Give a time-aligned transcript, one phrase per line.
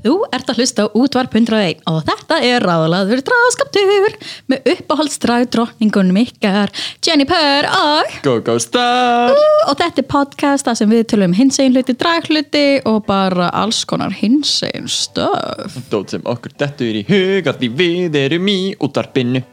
[0.00, 4.14] Þú ert að hlusta á útvarp 101 og þetta er ráðlaður draskaptur
[4.48, 6.72] með uppáhaldsdrag drottningunum ykkar
[7.04, 9.36] Jenny Purr og GóGó Star!
[9.68, 14.16] og þetta er podcast þar sem við tölum hinsegin hluti, dragluti og bara alls konar
[14.16, 19.44] hinsegin stöf Dót sem okkur dettur í hug að því við erum í útvarpinu.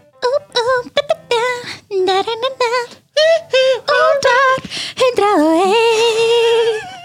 [3.97, 4.69] Útvarp
[5.17, 6.96] 101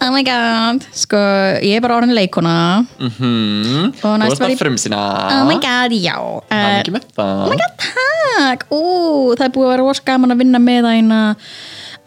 [0.00, 1.18] Oh my god Sko,
[1.60, 2.54] ég er bara orðin leikona
[3.00, 4.60] Hmm, Og næst var að ég-.
[5.36, 6.16] Oh my god, já
[6.48, 7.42] Það er með það.
[7.44, 8.80] Oh my god, takk Ú,
[9.36, 11.20] það er búið að vera rosa gaman að vinna meðæna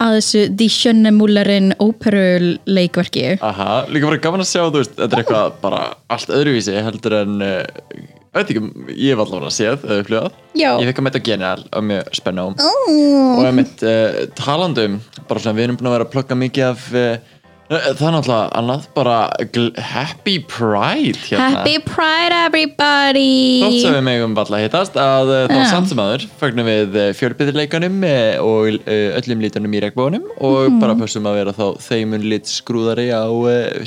[0.04, 2.24] að þessu Die Schöne Mullerin óperu
[2.66, 6.74] leikverki Aha, líka bara gaman að sjá, þú veist, þetta er eitthvað bara allt öðruvísi
[6.82, 8.62] heldur en, ég veit ekki,
[8.98, 10.40] ég hef allavega séð, eða upplifað.
[10.82, 12.56] Ég fekk að metta genial og mjög spennum.
[12.58, 13.38] oh.
[13.38, 14.98] Og ég mitt uh, talandum,
[15.30, 17.38] bara svona við erum búin að vera að plugga mikið af, uh,
[17.74, 19.16] það er náttúrulega annað, bara
[19.92, 21.48] Happy Pride hérna.
[21.58, 25.64] Happy Pride everybody Þótt sem við megum valla hittast að uh, þá Já.
[25.72, 27.98] samt sem aður fögnum við fjölbyðleikanum
[28.44, 30.80] og öllum lítunum í regnbónum og Mhm.
[30.80, 33.24] bara pössum að vera þá þeimun lit skrúðari á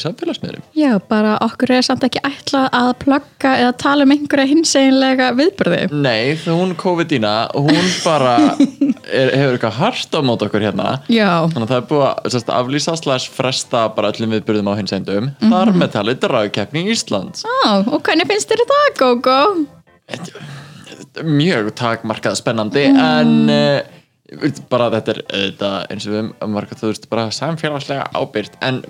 [0.02, 0.62] samfélagsmiðlum.
[0.78, 5.82] Já, bara okkur er samt ekki ætla að plugga eða tala um einhverja hinseginlega viðbyrði
[5.92, 7.26] Nei, hún COVID-19
[7.58, 8.36] hún bara
[9.08, 10.88] er, hefur eitthvað hart á mót okkur hérna?
[11.12, 14.74] Já, þannig að það er búið að sérst, aflýsa slags fresta bara öllum viðburðum á
[14.80, 15.52] hins endum Mhm.
[15.54, 17.44] þar með talið dragkeppni Íslands.
[17.46, 19.40] Á, og hvernig finnst þér það, Gógó?
[21.24, 23.80] mjög takmarkað spennandi en uh,
[24.70, 28.82] bara þetta er þetta, eins og við um marga þú veist bara samfélagslega ábyrgt en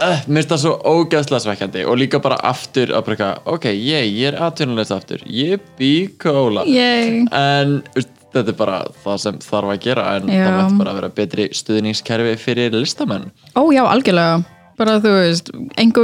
[0.00, 4.08] uh, mér finnst það svo ógeðslega svekkjandi og líka bara aftur að eitthvað, ok, ég,
[4.14, 5.24] ég er aðtunulegst aftur.
[5.28, 5.92] Ég bý
[6.22, 7.26] kóla Yay.
[7.34, 7.82] en
[8.38, 10.44] þetta er bara það sem þarf að gera en Já.
[10.44, 13.28] það mætti bara að vera betri stuðningskerfi fyrir listamenn.
[13.58, 14.38] Ó já, algjörlega.
[14.78, 15.48] Bara þú veist,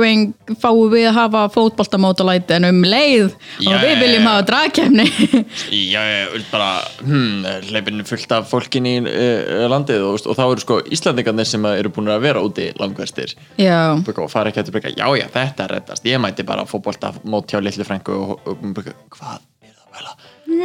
[0.02, 3.28] veginn fáum við að hafa fótboltamótalæti en um leið
[3.62, 4.26] Já, og við viljum já.
[4.26, 5.04] hafa dragkefni
[5.92, 6.72] Já, ég vil bara
[7.04, 11.46] hmm, hleypinu fullt af fólkin í uh, landið og, veist, og þá eru sko Íslandingarnir
[11.46, 15.28] sem eru búin að vera úti langverstir Já, og fara ekki að breyka, já já
[15.38, 16.10] þetta er reddast.
[16.10, 20.00] Ég mæti bara að fótbolta mót hjá litlu frængu og, og, og hvað er það
[20.00, 20.14] vel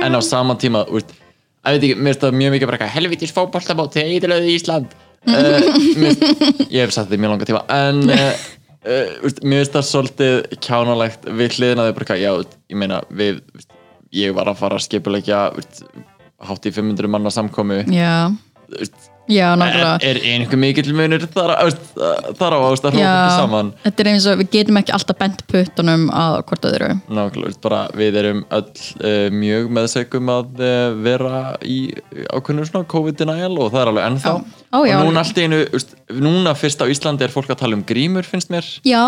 [0.02, 1.06] en á sama tíma úr,
[1.68, 3.34] að veit ekki, mér finnst það mjög mikið bara helvitis
[3.96, 4.94] þegar eitthvað í Ísland.
[5.28, 5.34] Uh,
[6.00, 8.30] mér, finnst- ég hef sagt þetta í mjög langa tíma en uh,
[8.88, 13.42] uh, mér finnst það svolítið kjánalegt við hliðina því bara eitthvað, já, ég meina við,
[14.16, 15.42] ég var að fara að skipulegja
[16.48, 17.82] hátt í 500 manna samkomu.
[17.92, 18.32] Já,
[18.80, 23.72] úst, já, er, nákvæmlega er einhver mikill munur þar, á- ást að hrópa ekki saman?
[23.86, 26.92] þetta er eins og við getum ekki alltaf bent puttunum að hvort öðru.
[27.08, 30.76] Nákvæmlega, bara við erum öll uh, mjög meðsökum að uh,
[31.06, 31.80] vera í
[32.34, 34.36] ákveðinu svona COVID-denial og það er alveg ennþá.
[34.36, 34.64] Já.
[34.70, 37.78] Ó, já, og núna allt einu, veist, núna fyrst á Íslandi er fólk að tala
[37.78, 38.68] um grímur finnst mér.
[38.86, 39.04] Já,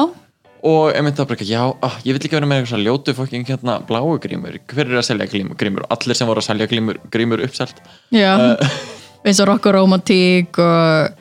[0.62, 2.86] og ég myndi að bara ekki, já, ah, ég vil ekki vera með eitthvað svona
[2.86, 4.58] ljótu fokking hérna bláu grímur.
[4.70, 5.86] Hver er að selja grímur?
[5.90, 7.82] allir sem voru að selja grímur, grímur uppselt.
[8.14, 8.34] Já.
[8.38, 9.01] Uh.
[9.26, 11.18] Eins og rock og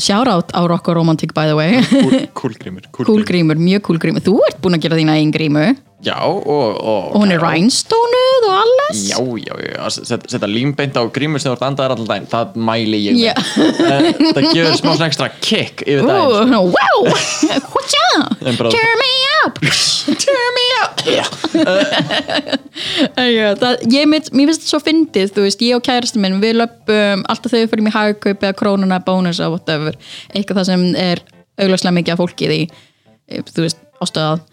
[0.00, 1.80] shoutout á rock og romantík by the way.
[2.42, 2.54] Cool, cool
[2.90, 4.22] cool, cool grímur, mjög cool grímur.
[4.24, 5.64] Þú ert búin að gera þína einn grímu.
[6.02, 9.02] Já, og, og, og hún er rhinestoneuð og alles?
[9.12, 12.26] Já, já, já, að set- setja límbeint á grímur sem þú ert andaðar allan daginn,
[12.32, 13.28] það mæli ég með.
[13.28, 13.34] Já.
[13.86, 17.06] Eh, það gefur smá svona ekstra kick yfir daginn Ooh, wow,
[17.76, 18.08] whatcha
[18.42, 19.12] En bara- turn me
[19.44, 19.62] up!
[20.26, 20.61] Turn me
[23.32, 26.40] Já, það, ég mitt, mér finnst þetta svo fyndið þú veist, ég og kærastu minn,
[26.42, 29.98] við löpum alltaf þegar við fyrir í hagkaup eða krónuna bónus eða whatever,
[30.32, 31.24] eitthvað það sem er
[31.60, 34.46] augljóslega mikið af fólki í eh, þú veist, ástöðað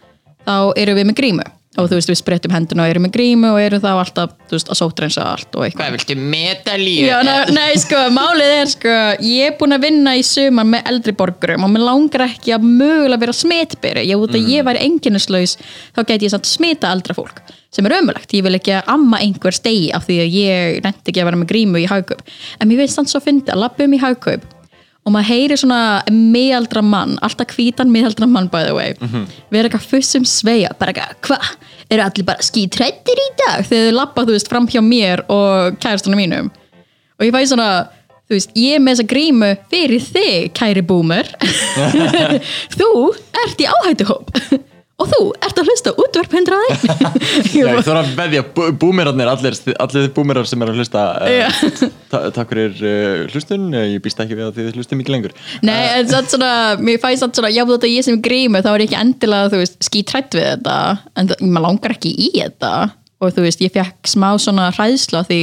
[0.48, 3.52] þá erum við með grímu og þú veist, við sprettum henduna og erum með grímu
[3.54, 5.84] og erum þá alltaf, veist, að sótrensa allt og eitthvað.
[5.84, 7.06] Hvað viltu medalíu?
[7.06, 7.20] Já,
[7.54, 8.96] nei, sko, málið er sko
[9.26, 12.66] ég er búin að vinna í sumar með eldri borgurum og mér langar ekki að
[12.66, 15.58] mögulega vera smitberi, ég út að ég væri enginnislaus,
[15.94, 19.22] þá gæti ég samt smita eldra fólk, sem er ömulegt, ég vil ekki að amma
[19.22, 22.26] einhver stegi af því að ég nefndi ekki að vera með grímu í hagkaup.
[22.58, 24.56] En mér finnst þannig svo fyndi að lappa um í hagkaup
[25.08, 25.82] og maður heyri svona
[26.14, 28.96] miðaldra mann, alltaf hvítan miðaldra mann by the way,
[29.54, 31.54] vera eitthvað fussum sveia, bara eitthvað, hvað,
[31.90, 33.64] eru allir bara skítrættir í dag?
[33.70, 36.52] Þegar þau lappa, þú veist, fram hjá mér og kærastunum mínum.
[37.20, 37.70] Og ég fæ svona,
[38.30, 41.32] þú veist, ég er með þessa grímu fyrir þig, kæri boomer
[42.78, 42.92] þú
[43.46, 44.36] ert í áhættuhóp
[45.00, 46.84] og þú ert að hlusta 101
[47.56, 51.04] Já, ég þarf að veðja, bú- búmerarnir, allir, allir þið búmerar sem er að hlusta
[51.24, 51.62] uh,
[52.12, 55.34] ta Takk fyrir uh, hlustun, Eh, ég býst ekki við að þið hlustum mikið lengur.
[55.66, 56.52] Nei, en satt svona,
[56.82, 59.52] mér fæði satt svona, já þetta er ég sem grímu, þá er ég ekki endilega,
[59.54, 60.78] þú veist, skítrætt við þetta,
[61.22, 62.72] en maður langar ekki í þetta.
[63.20, 65.40] Og þú veist, ég fekk smá svona hræðsla því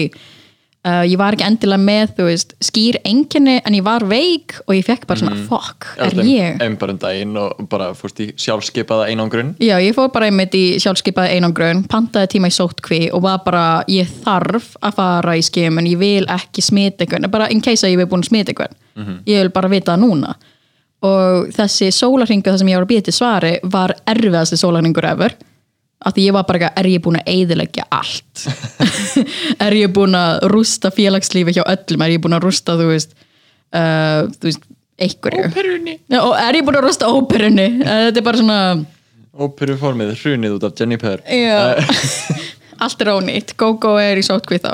[0.87, 4.73] uh, ég var ekki endilega með, þú veist, skýr enginni en ég var veik og
[4.77, 6.61] ég fekk bara svona, fuck, er ég?
[6.63, 10.55] Einn bara um daginn og bara fórst í sjálfskeipaða einangrun Já, ég fór bara einmitt
[10.57, 15.45] í sjálfskeipaði einangrun, pantaði tíma í sótkví og var bara, ég þarf að fara í
[15.45, 18.31] skim en ég vil ekki smita einhvern, bara in case að ég vil búin að
[18.31, 18.79] smita einhvern.
[19.29, 20.37] Ég vil bara vita það núna.
[21.07, 25.35] Og þessi sólarringu þar sem ég var að býja til svari var erfiðasti sólarringur ever.
[26.05, 28.43] Af því ég var bara, eitthvað, er ég búin að eyðileggja allt?
[29.65, 32.05] er ég búin að rústa félagslífi hjá öllum?
[32.05, 33.17] Er ég búin að rústa, þú veist,
[33.73, 34.67] uh, þú veist,
[35.01, 35.47] einhverju?
[35.49, 37.67] Óperunni er ég búin að rústa óperunni?
[37.81, 38.61] Uh, Þetta er bara svona...
[39.47, 41.81] Óperuformið, hrunið út af Jennifer Já,
[42.85, 44.73] allt er ónýtt GóGó er í sótkvið þá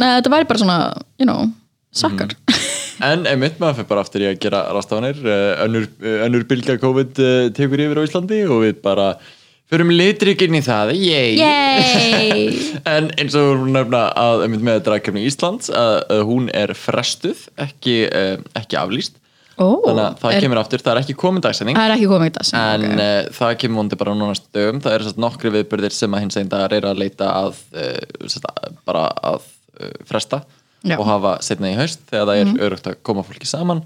[0.00, 0.80] Nei, þetta væri bara svona,
[1.20, 1.46] you know
[1.94, 2.34] Sakkar
[3.04, 5.20] En einmitt maður fyrir bara aftur í að gera rástafanir
[5.64, 7.16] önnur, eh, önnur bylga COVID
[7.56, 9.08] tekur yfir á Íslandi og við bara
[9.72, 12.46] förum litrikinn í það, yey Yay.
[12.94, 18.00] En eins og hún nefna að með dragkefni Íslands að, að hún er frestuð, ekki,
[18.08, 19.20] uh, ekki aflýst.
[19.54, 21.78] Ó, Þannig að það er, kemur aftur, það er ekki komin dagsending
[22.58, 23.04] En okay.
[23.06, 24.82] uh, það kemur vondi bara núna næstu dögum.
[24.82, 28.50] Það eru nokkri viðbyrðir sem að hins einn dagar er að leita að uh, sérst,
[28.86, 29.46] bara að
[30.06, 30.42] fresta
[30.84, 30.98] Já.
[31.00, 33.80] Og hafa setna í haust þegar það er mm örugt að koma fólki saman.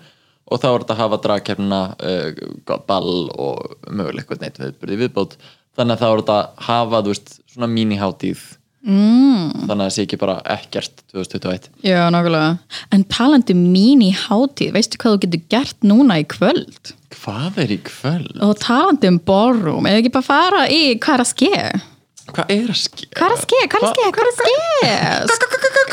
[0.49, 5.37] Og þá er þetta að hafa dragkefna uh, ball og eitthvað neitt viðbyrði viðbót
[5.79, 8.45] þannig að þá er þetta að hafa veist, svona míniháttíð
[8.87, 9.67] mm.
[9.67, 14.75] þannig að það sé ekki bara ekkert 2021 Já, nákvæmlega En talandi mín í hátíð
[14.77, 16.95] Veistu hvað þú getur gert núna í kvöld?
[17.19, 18.35] Hvað er í kvöld?
[18.45, 21.63] Og talandi um ballroom Eða ekki bara fara í hvað er að ske?
[22.29, 23.07] Hvað er að ske?
[23.17, 23.59] Hvað er að ske?
[23.73, 24.09] Hvað er að ske?
[24.15, 25.49] Hvað er að ske?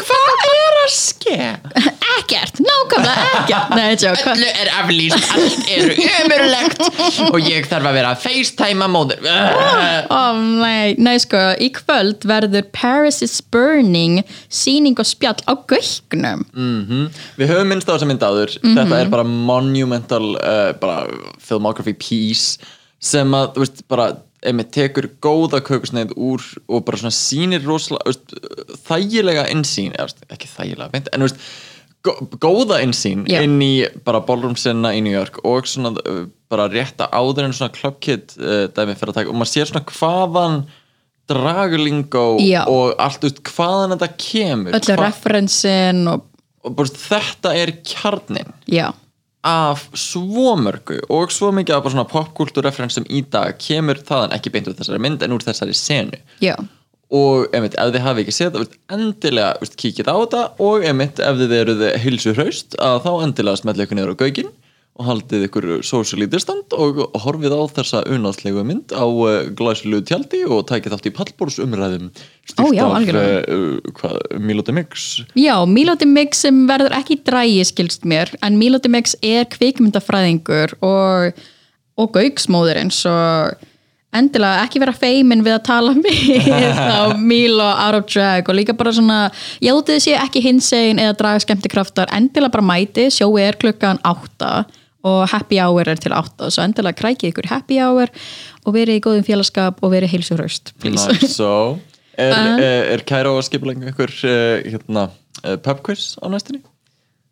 [0.06, 1.38] Hvað er að ske?
[2.16, 6.84] Ekkert, nákvæmlega ekkert Nei, tjók Öllu er aflýst, allt er umurlegt
[7.28, 10.22] og ég þarf að vera að facetime móður Ó,
[10.62, 17.10] nei, nei, sko, í kvöld verður Paris is Burning síning og spjall á göknum mm
[17.40, 21.06] Við höfum minnst á þessa mynd áður Þetta er bara monumental uh, bara
[21.44, 22.74] filmography piece
[23.06, 24.08] sem að, þú veist, bara
[24.45, 28.36] einmitt tekur góða kökusneið úr og bara svona sýnir rosalega veist,
[28.88, 31.42] þægilega insýn ekki þægilega, beint, en veist
[32.06, 33.42] gó- góða insýn Já.
[33.45, 33.74] inn í
[34.06, 38.36] bara ballroom sinna í New York og svona uh, bara rétta áður en svona kid
[38.39, 40.59] uh, dæmi fyrir að taka og maður sér svona hvaðan
[41.30, 42.62] draglingo Já.
[42.69, 46.31] og allt, veist, hvaðan þetta kemur öllu referensin og
[46.65, 48.88] og bara, þetta er kjarnin já,
[49.45, 54.51] af svo mörgu og svo mikið af bara svona popkultúrreferensum í dag kemur þaðan ekki
[54.53, 56.57] beint úr þessari mynd en úr þessari senu já.
[57.13, 61.21] Og einmitt, ef þið hafi ekki séð það endilega veist, kíkið á þetta og einmitt,
[61.21, 64.50] ef þið eruð hilsu hraust að þá endilega smetla ykkur niður á gaugin
[64.95, 70.45] og haldið ykkur social distand og horfið á þessa unáðslegu mynd á uh, glæsilegu tjaldi
[70.47, 72.07] og takið þátt í pallbórsumræðum
[72.71, 73.42] já, algjörlega.
[73.51, 78.92] uh, hvað, Miloti Mix Já, Miloti Mix sem verður ekki drægi skilst mér, en Miloti
[78.92, 81.44] Mix er kvikmyndafræðingur og,
[82.00, 83.15] og gauksmóðurinn svo
[84.15, 88.77] endilega ekki vera feimin við að tala við á Milo Out of Drag og líka
[88.77, 89.19] bara svona,
[89.59, 94.63] ég útið sé ekki hinsegin eða draga skemmtikraftar, endilega bara mæti sjói er klukkan átta
[95.05, 96.51] og happy hour er til átta.
[96.53, 98.12] Svo endilega krækið ykkur happy hour
[98.65, 101.05] og verið í góðum félagskap og verið heilsuhraust please.
[101.12, 101.77] Nice, so
[102.15, 105.09] Er, er, er Kæra að skipa lengur ykkur uh, hérna,
[105.41, 106.62] uh, pub quiz á næstinni?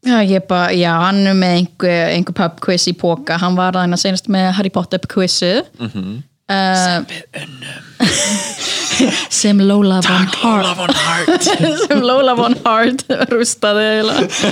[0.04, 3.78] Já, ég bara, já, hann er með einhver, einhver pub quiz í póka, hann var
[3.80, 6.20] að senast með Harry Potter quizið mm
[6.54, 7.94] sem við unnum
[9.42, 11.48] sem Lola von Hart.
[11.88, 13.88] sem Lola von Hart rústaði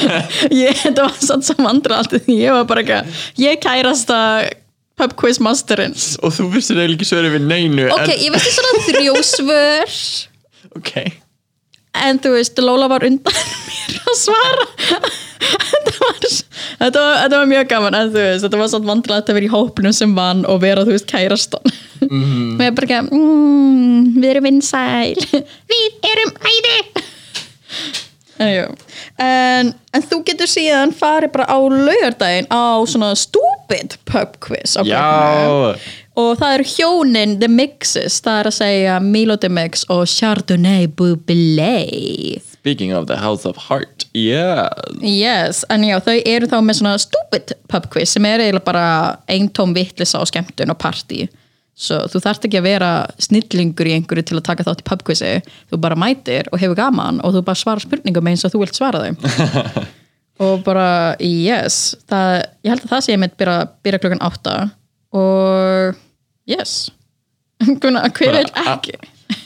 [0.63, 4.51] ég, þetta var satt sem andra allt ég var bara ekki, ég kærast að
[4.99, 8.85] pub quiz masterinn Og þú vissir eiginlega ekki svöru við neinu ok, ég veistu svona
[8.89, 10.95] þrjósvör en, ok.
[12.01, 13.35] En þú veist, Lola var undan
[13.67, 14.67] mér að svara.
[15.41, 19.31] Þetta var, þetta var, þetta var mjög gaman en þú veist, þetta var svona vandræðat
[19.31, 21.75] að vera í hópnum sem vann og vera, þú veist, kærastan
[22.11, 22.53] mm.
[22.59, 25.41] og ég bara ekki mm, við erum vinsæl.
[25.71, 26.77] Við erum æði.
[28.41, 28.75] En,
[29.21, 34.81] en, en þú getur síðan farið bara á laugardaginn á svona stupid pub quiz á
[36.21, 40.89] og það eru hjónin The Mixes, það er að segja Milo The Mix og Chardonnay
[40.89, 44.67] Bubbly Speaking of the House of Heart Yeah
[44.99, 48.87] yes, en já, þau eru þá með svona stupid pub quiz sem er eiginlega bara
[49.31, 51.29] eintóm vittlisa og skemmtun og party
[51.81, 55.31] svo þú þarft ekki að vera snillingur í einhverju til að taka þátt í pubquizi
[55.71, 58.77] þú bara mætir og hefur gaman og þú bara svarar spurningum eins og þú vilt
[58.77, 59.17] svara þeim.
[60.41, 62.31] Og bara yes það,
[62.65, 64.53] ég held að það sé ég mitt byrja, byrja klukkan átta
[65.13, 65.99] og
[66.49, 66.89] yes.
[67.81, 68.95] Hvenær- hver vil ekki?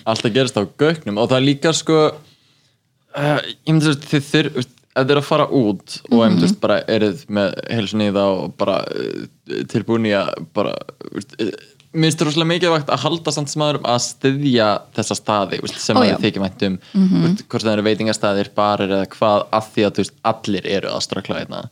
[0.05, 5.19] alltaf gerist á gögnum og það er líka sko uh, ég myndi að þið þurr
[5.19, 6.57] að fara út og mm -hmm.
[6.61, 9.25] bara eruð með heilsunni í það og bara uh,
[9.71, 10.75] tilbúin í að bara
[11.11, 11.51] uh,
[11.95, 16.43] það rosalega mikilvægt að halda samt smaður að styðja þessa staði veist, sem þið þykir
[16.43, 17.37] vænt um mm -hmm.
[17.47, 21.39] hvort það eru veitingastæðir, barir eða hvað að því að veist, allir eru að strakla
[21.39, 21.63] hérna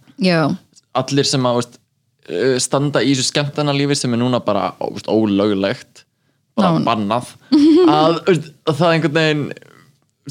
[0.94, 1.78] allir sem að veist,
[2.30, 6.06] uh, standa í þessu skemmtana lífi sem er núna bara veist, ólöglegt
[6.56, 6.86] bara Ná.
[6.86, 7.36] bannað
[7.90, 8.20] að,
[8.68, 9.46] að það er einhvern veginn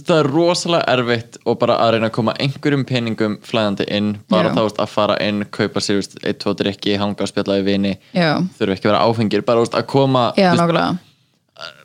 [0.00, 4.48] það er rosalega erfitt og bara að reyna að koma einhverjum peningum flæðandi inn, bara
[4.48, 4.54] Já.
[4.56, 7.92] þá veist, að fara inn kaupa sér, veist, eitt, tvo drikki, hanga spjalla í vini,
[8.16, 11.02] já, þurfa ekki að vera áfengir bara veist, að koma já, veist,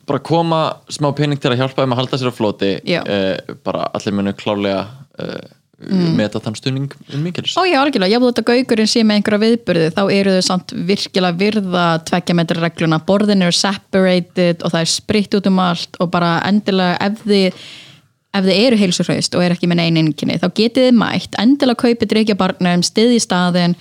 [0.08, 0.62] bara koma
[0.94, 4.32] smá pening til að hjálpa þeim að halda sér á floti uh, bara allir munu
[4.40, 4.86] klálega
[5.20, 5.48] uh,
[6.18, 7.54] meta þann stuðning mikils.
[7.60, 11.38] Ó já, algjörlega, jáfnveg þetta gaugurinn sé með einhverja viðburði þá eru þau samt virkilega
[11.38, 16.10] virða tveggja metra regluna, borðin eru separated og það er spritt út um allt og
[16.16, 17.60] bara endilega ef þið
[18.38, 21.82] ef þið eru heilsurhraust og er ekki með neinn einnkynni þá getið þið mætt, endilega
[21.84, 23.78] kaupið drikja barnum, stiði staðinn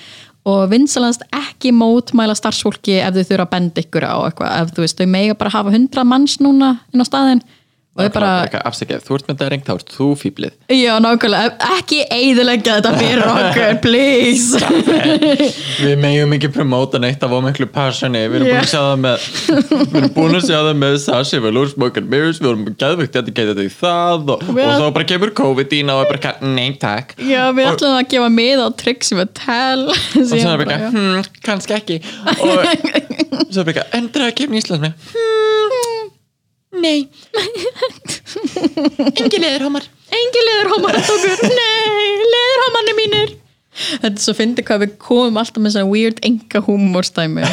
[0.46, 4.84] og vinsalast ekki mótmæla starfsfólki ef þau þurfa að benda ykkur á eitthvað, ef þú
[4.84, 7.42] veist, þau mega bara hafa hundra manns núna inn á staðinn
[7.96, 8.30] og þau bara,
[8.68, 11.52] afsækjað, þú ert með það rengt þá ert þú fýblið já nákvæmlega.
[11.76, 14.60] Ekki eiðilegja þetta fyrir okkur, please.
[15.84, 18.24] Við meðjum ekki promóta neitt af ómiklu passioni.
[18.28, 18.70] Við erum búin að Já.
[18.72, 19.26] sjá það með
[19.94, 21.42] Við erum búin að sjá það með Sashi
[22.42, 26.10] Við erum gæðvögt dedicated í það og, og þá bara kemur COVID í og er
[26.12, 27.16] bara eitthvað, nei takk.
[27.22, 29.86] Já, við ætlum að gefa mið á Trixie Mattel.
[29.88, 32.00] Og svo er bara eitthvað, hm, kannski ekki.
[32.36, 35.95] Og svo er bara eitthvað endur að kemur í Íslands með hm,
[36.82, 37.08] nei.
[39.20, 40.96] Engi leðurhómar.
[41.00, 43.36] Að okkur Nei, leðurhómarnir mínir.
[43.76, 47.44] Þetta er svo fyndi hvað við komum alltaf með svona weird enga humorstæmi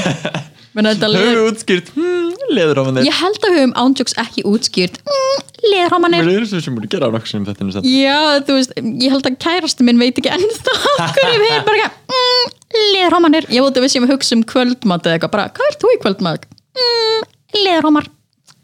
[0.74, 5.44] Höfum leður við útskýrt, hm, leðurhómanir Ég held að við höfum ándjóks ekki útskýrt mm,
[5.68, 6.26] Leðurhómarnir.
[6.26, 9.14] Við erum svo sem búin að gera á sem þetta er Já, þú veist, ég
[9.14, 12.58] held að kærasti minn veit ekki ennþá Hverju við erum bara mm,
[12.96, 13.50] Leðurhómarnir.
[13.54, 15.94] Ég veit að við séum að hugsa um kvöldmat eða eitthvað bara, hvað ert þú
[15.94, 16.50] í kvöldmat?
[16.74, 18.10] Mm, leðurhómar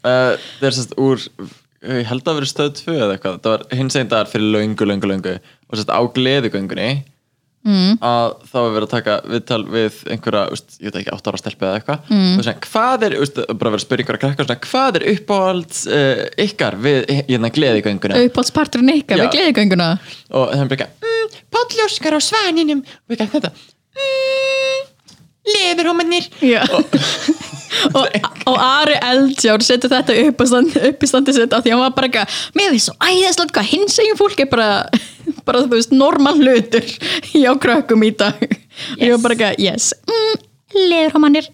[0.04, 1.28] uh, það er sérst úr
[1.80, 4.88] ég held að vera stöð 2 eða eitthvað það var hins einn dagar fyrir löngu,
[4.88, 6.90] löngu, löngu og sérst á gleðugöngunni
[7.66, 7.96] mm.
[8.04, 11.40] að þá var verið að taka viðtal við einhverja, úst, ég veit ekki, 8 ára
[11.40, 12.28] stelpi eða eitthvað mm.
[12.34, 15.82] og svona, hvað er, úst, bara verið að spyrja einhverja krakkar svona, hvað er uppáhalds
[15.88, 19.26] uh, ykkar við hérna gleðugönguna Uppáhaldsparturinn ykkar Já.
[19.26, 23.54] við gleðigönguna og það er bara eitthvað, mm, Pálljóskar á svaninum og eitthvað þetta
[25.56, 26.62] leðurhómanir Já.
[27.94, 28.06] Og,
[28.50, 31.82] og Ari Eldjár setur þetta upp, á stand, upp í standi sitt af því hann
[31.84, 34.66] var bara eitthvað, mér finnst svo æðislega hvað hins eginn fólk er bara
[35.46, 36.88] bara þú veist, normal hlutur
[37.30, 38.42] hjá krökkum í dag.
[38.98, 39.92] Og ég var bara eitthvað, yes.
[40.10, 40.42] Mm,
[40.90, 41.46] leðurhómanir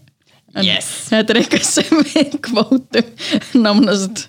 [0.57, 0.89] En Yes.
[1.11, 4.23] þetta er eitthvað sem við kvótum nánast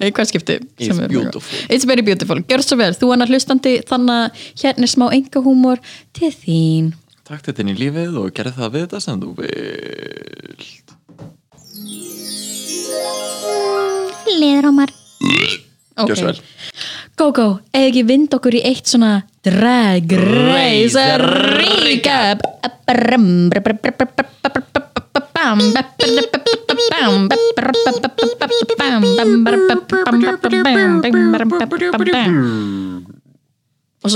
[0.00, 1.42] í hvað skipti It's beautiful.
[1.68, 5.44] It's very beautiful, gjör svo vel, þú annar hlustandi þannig að hérna er smá enga
[5.44, 5.82] húmor
[6.16, 6.88] til þín
[7.28, 10.88] Takk þetta inn í lífið og gerð það við þetta sem þú vilt
[16.16, 16.38] svo vel
[17.18, 19.12] Go go, eða ekki vind okkur í eitt svona
[19.44, 22.44] drag race recap
[22.86, 23.98] svo,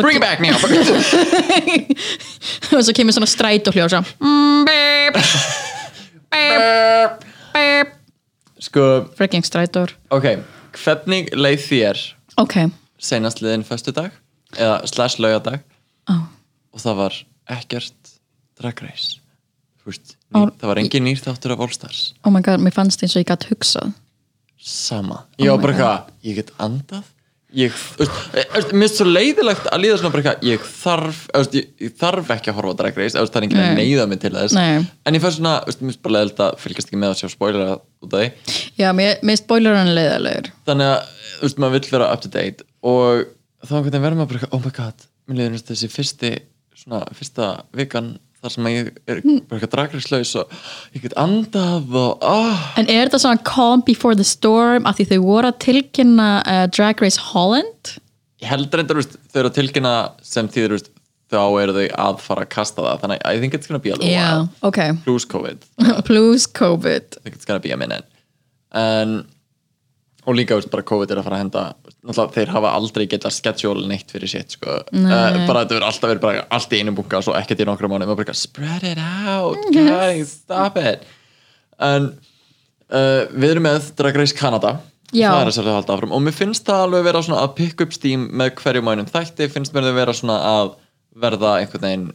[0.00, 0.56] Bring it back now
[2.76, 4.02] og svo kemur svona stræt og hljósa
[8.62, 8.82] Sko,
[9.18, 9.92] freaking strætór.
[10.11, 10.26] ok
[10.72, 12.00] Hvernig leið þér
[12.40, 12.54] ok,
[12.96, 14.14] senast liðin föstu dag
[14.56, 15.61] eða slash laugadag
[16.08, 16.25] oh.
[16.72, 17.18] og það var
[17.52, 18.14] ekkert
[18.61, 19.18] drag race.
[19.82, 22.02] Ó, ný, það var engin nýr þáttur af All Stars.
[22.22, 23.90] Oh my god, mér fannst eins og ég gætt hugsað.
[24.62, 27.08] Sama, ég var bara eitthvað ég get andað
[27.56, 31.68] ég, eh, mér finnst svo leiðilegt að líða svona bara eitthvað, ég þarf veist, ég,
[31.85, 34.23] ég þarf ekki að horfa á Drag Race veist, það er enginn að neyða mig
[34.23, 34.56] til þess.
[34.56, 34.88] Nei.
[35.06, 37.76] en ég fannst svona, mér finnst bara leiðilegt að fylgjast ekki með að sjá spoilera
[37.78, 38.56] út af því.
[38.80, 42.32] Já, mér, mér spoiler hann leiðalegur þannig að, þú veist, maður vill vera up to
[42.32, 43.25] date og
[43.62, 46.35] þá verður maður bara eitthvað, oh my god, mér leiður þessi fyrsti
[46.82, 50.54] svona, fyrsta vikan þar sem að ég er bara eitthvað dragrislaus og
[50.96, 55.08] ég get andað og ah, En er þetta svona calm before the storm af því
[55.12, 57.94] þau voru að tilkynna uh, Drag Race Holland?
[58.42, 59.94] ég held reyndar, veist, þau eru að tilkynna
[60.26, 60.88] sem þýður,
[61.32, 63.96] þá eru þau að fara að kasta það þannig I think it's gonna be a
[63.96, 64.49] little yeah, while.
[64.66, 64.80] ok.
[65.04, 65.68] Plus COVID.
[65.78, 67.20] I plus COVID.
[67.22, 68.04] Think it's gonna be a minute.
[68.75, 69.22] En
[70.23, 71.62] og líka veist, bara COVID er að fara að henda
[72.02, 74.79] náttúrulega þeir hafa aldrei getað schedule neitt fyrir sitt sko.
[74.87, 77.67] uh, bara þetta verður alltaf verið bara allt í einu bunga og svo ekkert í
[77.67, 81.05] nokkru mánu og bara spread it out guys, stop it.
[81.83, 84.79] En uh, við erum með Drag Race Canada.
[85.12, 85.29] Já.
[85.29, 86.14] það er þess að halda áfram.
[86.17, 89.50] Og mér finnst það alveg vera svona að pick up steam með hverju mænum þætti.
[89.52, 90.71] Finnst mér þau vera svona að
[91.21, 92.07] verða einhvern veginn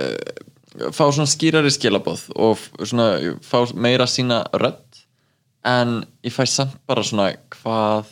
[0.00, 5.01] uh, fá svona skýrari skilabóð og svona fá meira sína rödd
[5.64, 8.08] en ég fæ samt bara svona hvað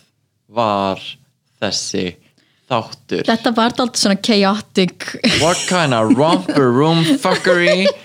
[0.50, 1.00] var
[1.62, 2.04] þessi
[2.70, 3.24] þáttur?
[3.26, 5.08] Þetta var alltaf svona chaotic.
[5.42, 7.86] What kind of romper room fuckery?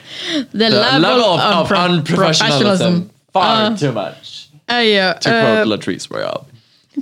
[0.53, 3.09] The, the level of, pro- unprofessionalism.
[3.33, 4.47] far Uh, too much.
[4.71, 6.47] uh, yeah, to uh, quote Latrice Royale.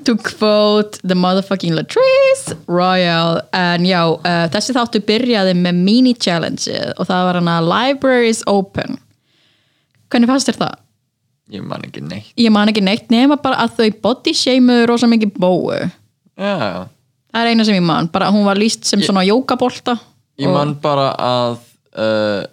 [0.03, 3.41] to quote the motherfucking Latrice Royale.
[3.53, 8.97] En já, uh, þessi þáttu byrjaði með mini challenge og það var hana Libraries Open.
[10.09, 10.79] Hvernig fannst þér það?
[11.51, 12.31] Ég man ekki neitt.
[12.39, 15.87] Ég man ekki neitt nema bara að þau body shameuðu rosa mikið bóu já,
[16.37, 19.97] það er eina sem ég man, bara hún var líst sem svona jókabolta
[20.39, 21.57] ég man bara að
[21.97, 22.43] uh,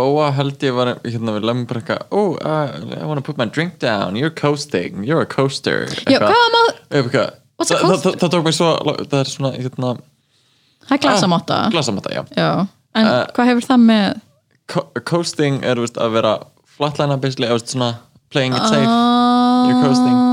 [0.00, 3.44] Bóa held ég var hérna við lemum bara eitthvað oh, uh, I wanna put my
[3.50, 4.14] drink down.
[4.16, 5.88] You're coasting, you're a coaster.
[6.08, 6.78] Já, hvað var maður?
[7.00, 7.32] Eitthvað.
[7.58, 8.10] What's a Það- coaster?
[8.14, 8.68] það, það tók mig svo
[9.10, 9.90] það er svona hérna,
[10.86, 11.58] Það er glasamotta.
[11.74, 12.22] Glasamotta, já.
[12.38, 12.50] Já,
[12.94, 14.20] en Uh, hvað hefur það með
[14.70, 16.32] Co coasting er veist, að vera
[16.80, 17.90] flatlæna basically, eða svona
[18.32, 18.88] playing it safe.
[18.88, 19.68] Ah.
[19.68, 20.16] You're coasting.
[20.16, 20.28] Mm.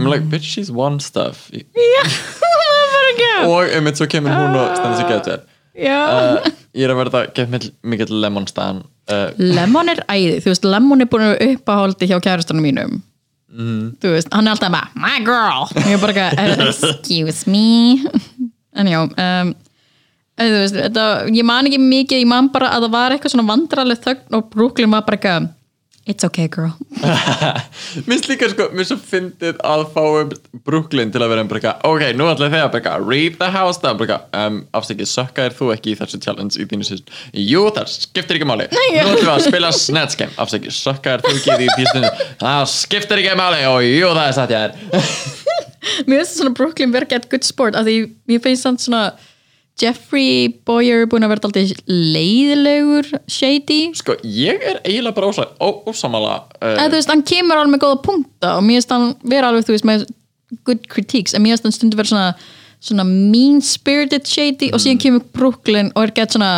[0.00, 1.50] I'm like, bitch, she's won stuff.
[1.52, 2.02] Já,
[2.40, 2.58] það er
[2.94, 5.42] bara ekki og einmitt svo kemur hún og stendur gett vel
[5.74, 6.00] Já.
[6.06, 10.68] Uh, ég er að verða gett mikill lemon stan uh, Lemon er æði, þú veist,
[10.70, 12.92] Lemon er búin að uppáhaldi hjá kærastanum mínum.
[14.02, 17.66] Þú veist, hann er alltaf bara my girl, og ég er bara eitthvað excuse me.
[18.74, 19.50] En já um,
[20.38, 24.00] veist, þetta, ég man ekki mikið, ég man bara að það var eitthvað svona vandrarleg
[24.06, 25.52] þögn og Brooklyn var bara eitthvað
[26.04, 26.72] it's okay girl.
[28.08, 30.34] Minnst líka sko, mér svo fyndið að fáum
[30.66, 33.48] Brooklyn til að vera um bara eitthvað, ok, nú ætla þegar bara eitthvað, read the
[33.54, 36.88] house down bara eitthvað, um, afsækið, sökka er þú ekki í þessu challenge í þínu
[36.90, 41.16] síst, jú, það skiptir ekki máli, nú ætlum við að spila Snatch Game, afsækið, sökka
[41.16, 43.64] er þú ekki í pístunni það skiptir ekki máli.
[43.70, 44.76] Og jú, það er satt ég er.
[46.08, 47.96] Mér finnst svona Brooklyn verið gett good sport af því
[48.28, 49.02] mér finnst svona
[49.80, 53.80] Jeffrey Boyer búin að vera alltaf leiðilegur shady?
[53.98, 57.74] Sko, ég er eiginlega bara ósa, ó, ósamala uh, eða þú veist, hann kemur alveg
[57.74, 60.06] með góða punkta og mér finnst hann vera alveg, þú veist, með
[60.68, 62.28] good critiques, en mér finnst hann stundu vera svona
[62.84, 66.50] svona mean-spirited shady og síðan kemur Brooklyn og er gett svona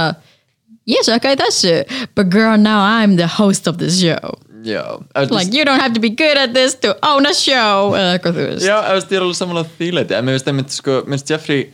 [0.91, 1.77] ég sökka í þessu
[2.19, 4.37] but girl, now I'm the host of this show.
[4.67, 4.83] Já,
[5.15, 8.17] eða, like, you don't have to be good at this to own a show eða
[8.17, 8.67] eitthvað, þú veist.
[8.67, 11.69] Já, ég er alveg samanlega þýleiti en mér finnst sko, mér finnst Jeffrey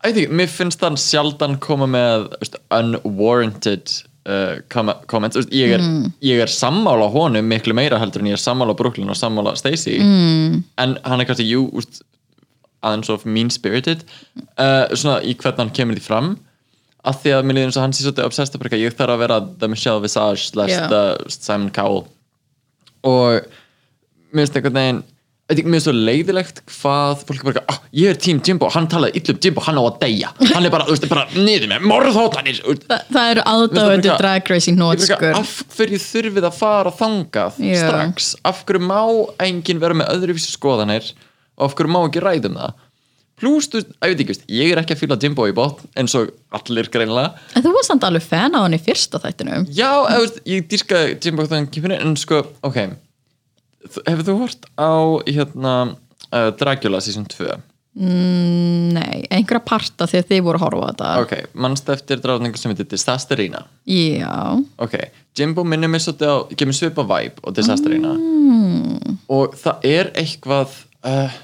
[0.00, 3.92] I think, mér finnst hann sjaldan koma með veist, unwarranted
[4.24, 5.36] uh, com comments.
[5.36, 5.84] Veist, ég, er,
[6.24, 10.00] ég er sammála honum miklu meira heldur en ég er sammála Brooklyn og sammála Stacey.
[10.00, 10.62] Mm.
[10.80, 12.00] en hann er kannski, jú, veist,
[12.80, 14.06] aðeins of mean-spirited
[14.56, 16.30] uh, svona í hvernig hann kemur því fram.
[17.04, 19.22] Að því að mér líður eins og hann sé svolítið obsessed að ég þarf að
[19.22, 20.88] vera the Michelle Visage slash Já.
[20.88, 22.06] the Simon Cowell.
[23.08, 23.40] Og
[24.32, 25.02] mér finnst einhvern veginn
[25.50, 29.20] mér finnst svo leiðilegt hvað fólk er bara, ah, ég er tím Jimbo, hann talaði
[29.20, 30.30] illa um Jimbo, hann á að deyja.
[30.52, 34.76] Hann er bara, þú veist, bara niður með morðhóttanir Þa, það eru aðdáðandi drag racing
[34.76, 37.80] ég nót er bara, skur af hverju þurfið að fara þangað Já.
[37.82, 39.00] strax, af hverju má
[39.48, 41.10] enginn vera með öðruvísi skoðanir?
[41.58, 42.78] Og af hverju má ekki ræðum það?
[43.40, 46.12] Pluss, þú veist, ég veit ekki, ég er ekki að fíla Jimbo í bótt eins
[46.18, 47.38] og allir greinilega.
[47.56, 49.88] En þú varst samt alveg fan á hann í fyrsta þættinu Já,
[50.44, 52.76] ég dýrkaði Jimbo inn en sko, ok.
[52.76, 53.09] Þú-
[54.06, 54.92] hefur þú hort á
[55.26, 57.48] hérna uh, Dracula season 2
[57.96, 61.10] mm, nei, einhverja parta þegar þið voru að horfa á þetta.
[61.24, 61.34] Ok,
[61.66, 63.64] mannst eftir drafningu sem heitir Disasterina?
[63.88, 64.96] Já, ok,
[65.36, 68.16] Jimbo minnir mér svolítið á kemur svipa vibe og Disasterina.
[68.16, 69.18] Mm.
[69.30, 70.72] og það er eitthvað
[71.06, 71.36] uh,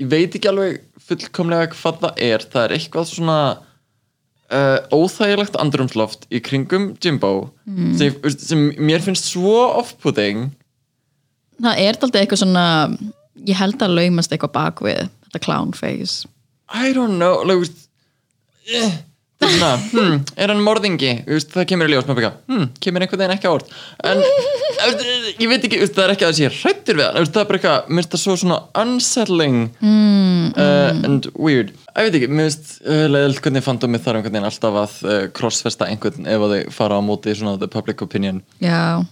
[0.00, 2.44] ég veit ekki alveg fullkomlega hvað það er.
[2.50, 7.32] Það er eitthvað svona uh, óþægilegt andrumsloft í kringum Jimbo
[7.68, 7.94] mm.
[7.98, 10.48] sem, sem mér finnst svo off-putting
[11.64, 12.66] það er alltaf eitthvað svona
[13.48, 16.28] ég held að laumast eitthvað bak við þetta clown face.
[16.72, 17.88] I don't know like, veist,
[18.70, 18.94] eh,
[19.42, 21.12] það svona hmm, er hann morðingi,
[21.52, 23.72] það kemur í ljós með bygga, hmm, kemur einhvern veginn ekki á orð.
[24.06, 24.22] En
[25.42, 27.90] ég veit ekki það er ekki að sé hrættur við hann það er bara eitthvað,
[27.90, 31.74] mér finnst það svo svona unsettling mm, uh, and weird.
[31.94, 35.18] Ég veit ekki, mér finnst uh, leiðilt hvernig fandum þar um hvernig alltaf að uh,
[35.36, 38.40] crossfesta einhvern ef að þau fara á móti svona the public opinion.
[38.62, 39.04] Já,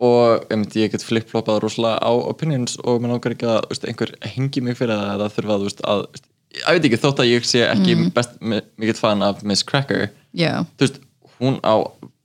[0.00, 4.14] og um, ég get flip-floppað rosalega á opinions og mér langar ekki að veist, einhver
[4.34, 6.24] hengi mig fyrir það eða þurfa að, veist, að veist,
[6.56, 8.12] ég veit ekki, þótt að ég sé ekki Mm.
[8.16, 11.00] best mi- mikill fan af Miss Cracker Já, þú veist,
[11.40, 11.74] hún á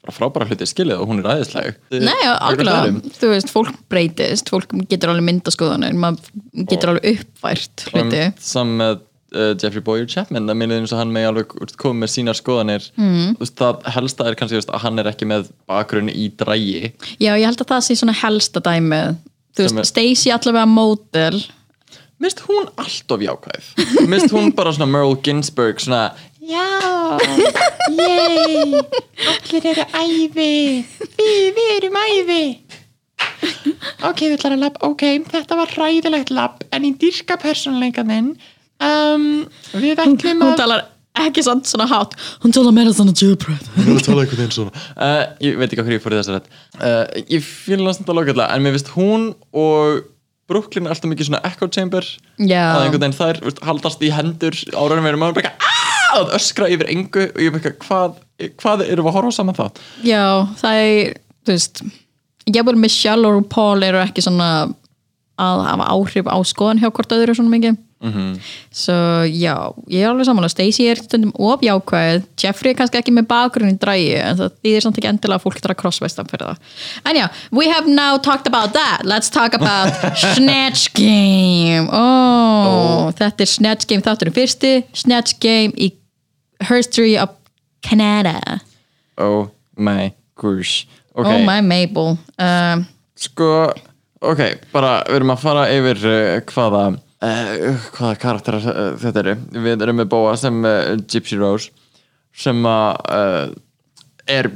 [0.05, 1.75] bara frábæra hluti skilið og hún er æðisleg.
[1.89, 6.27] Nei, algjörlega, þú veist, fólk breytist fólk getur alveg myndaskoðanir maður
[6.69, 8.21] getur alveg uppfært hluti.
[8.38, 8.99] Saman með
[9.36, 10.48] uh, Jeffrey Boyer Chapman.
[10.50, 12.88] Það minnið eins og hann með alveg komið með sínar skoðanir.
[12.98, 13.36] Mm.
[13.41, 17.34] veist, það helsta er kannski veist, að hann er ekki með bakgrunn í drægi Já,
[17.36, 19.19] ég held að það sé svona helsta dæmið.
[19.56, 21.43] Þú veist, er- Stacey allavega módel.
[22.24, 23.65] Minnst hún allt of jákvæð?
[24.08, 26.06] Minnst hún bara svona Merle Ginsburg svona
[26.45, 26.62] Já,
[27.89, 28.78] yey,
[29.32, 30.50] allir eru æði,
[31.17, 32.41] við, við erum æði.
[34.06, 38.36] Ok, við ætlar að labb, ok, þetta var hræðilegt labb, en í dyrka persónleika þinn,
[38.83, 39.29] um,
[39.73, 40.57] við ætlum Hún að...
[40.63, 40.85] talar
[41.25, 44.57] ekki samt svona hát Hún talar meira svona djúbröð Hún er að tala einhvern veginn
[44.57, 44.83] svona.
[44.97, 48.11] Uh, Ég veit ekki hvað ég fór í þess að rétt uh, Ég það samt
[48.11, 50.03] að loka En mér finnst hún og
[50.45, 52.05] Brooklyn er alltaf mikið svona echo chamber.
[52.38, 52.61] Já.
[52.75, 55.85] að einhvern veginn þær veist, haldast í hendur áraunum verið maður bara "Ah!"
[56.19, 59.35] að öskra yfir engu og ég er bara eitthvað, hvað, hvað erum við að horfa
[59.35, 60.23] saman það Já,
[60.61, 61.81] það er, þú veist
[62.45, 64.49] Jafnvel Michelle og Paul eru ekki svona
[65.41, 68.25] að hafa áhrif á skoðan hjá hvort öðru svona mikið Mhm.
[68.75, 69.55] Svo já,
[69.89, 72.23] ég er alveg samanlega Stacey er stundum of jákvæð.
[72.37, 75.45] Jeffrey er kannski ekki með bakgrunn í drægi en það þýðir samt ekki endilega að
[75.47, 76.59] fólk þarf að crossvesta fyrir það.
[77.09, 79.01] En já, we have now talked about that.
[79.09, 79.89] Let's talk about
[80.35, 81.89] Snatch Game.
[81.91, 84.73] Oh, Þetta er Snatch Game þátturinn fyrsti.
[84.93, 85.91] Snatch Game í
[86.69, 87.29] History of
[87.81, 88.61] Canada.
[89.17, 90.85] Oh my gosh.
[91.15, 92.17] Ok, Oh my Mabel.
[92.37, 93.71] Um, sko
[94.25, 94.41] ok,
[94.73, 96.81] bara við erum að fara yfir uh, hvaða
[97.23, 99.38] uh, hvaða karakterar uh, þetta eru.
[99.56, 101.71] Við erum með Bóa sem uh, Gypsy Rose
[102.36, 103.54] sem að
[104.28, 104.49] er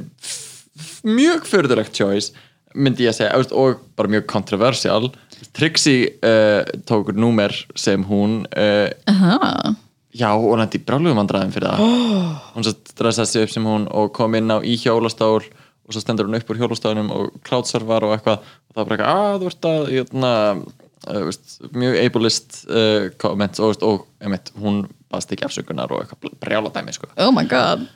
[1.06, 2.34] mjög förðurlegt choice
[2.76, 5.10] myndi ég að segja, og bara mjög kontroversial.
[5.56, 9.72] Trixie uh, tók númer sem hún uh, Aha.
[10.10, 11.82] Já, og hann í bráluðum vandræðum fyrir það.
[11.86, 12.38] Oh.
[12.56, 16.02] hún svo stressaði sig upp sem hún og kom inn á í hjólastól og svo
[16.02, 18.42] stendur hún upp úr hjólastónum og klátsarvar og eitthvað.
[18.42, 20.64] Og það er bara eitthvað, að þú ert að uh,
[21.06, 26.72] veist, mjög ableist uh, comments og, og einmitt, hún baðst ekki afsökunar og eitthvað brjála
[26.74, 27.08] dæmi sko.
[27.18, 27.86] Oh my god.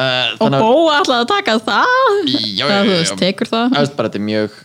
[0.00, 1.94] Uh, Og Bóa ætlaði að taka það?
[2.30, 3.70] Já, Það, þú veist, tekur það?
[3.74, 4.58] Það er bara þetta er mjög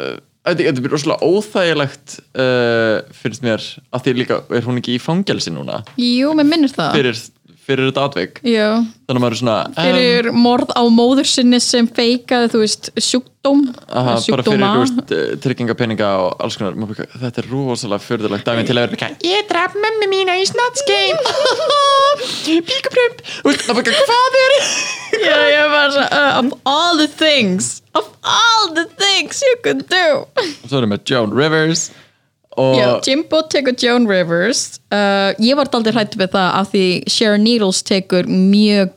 [0.00, 0.18] uh,
[0.50, 5.52] þetta er rosalega óþægilegt uh, finnst mér að því líka er hún ekki í fangelsi
[5.52, 5.82] núna?
[6.00, 6.94] Jú, mér minnir það.
[6.96, 7.20] Fyrir,
[7.70, 8.40] fyrir þetta atvik?
[8.44, 8.68] Já,
[9.06, 12.90] þannig að maður er svona um, fyrir morð á móður sinni sem feikaði, þú veist,
[13.00, 16.76] sjúkdóm Aha, bara fyrir þú veist, eh, tryggingapeninga og alls konar.
[16.78, 20.46] Maður þetta er rosalega fyrðulegt dæmi til að vera bara, Ég draf mömmu mína í
[23.66, 24.56] það bara, hvað er
[25.26, 29.86] Já, ég var svo, uh, of all the things of all the things you could
[29.90, 30.26] do.
[30.38, 31.88] Og svo erum við Joan Rivers
[32.58, 37.44] Já, Jimbo tekur Joan Rivers uh, Ég var aldrei hrætt við það af því Sharon
[37.46, 38.90] Needles tekur mjög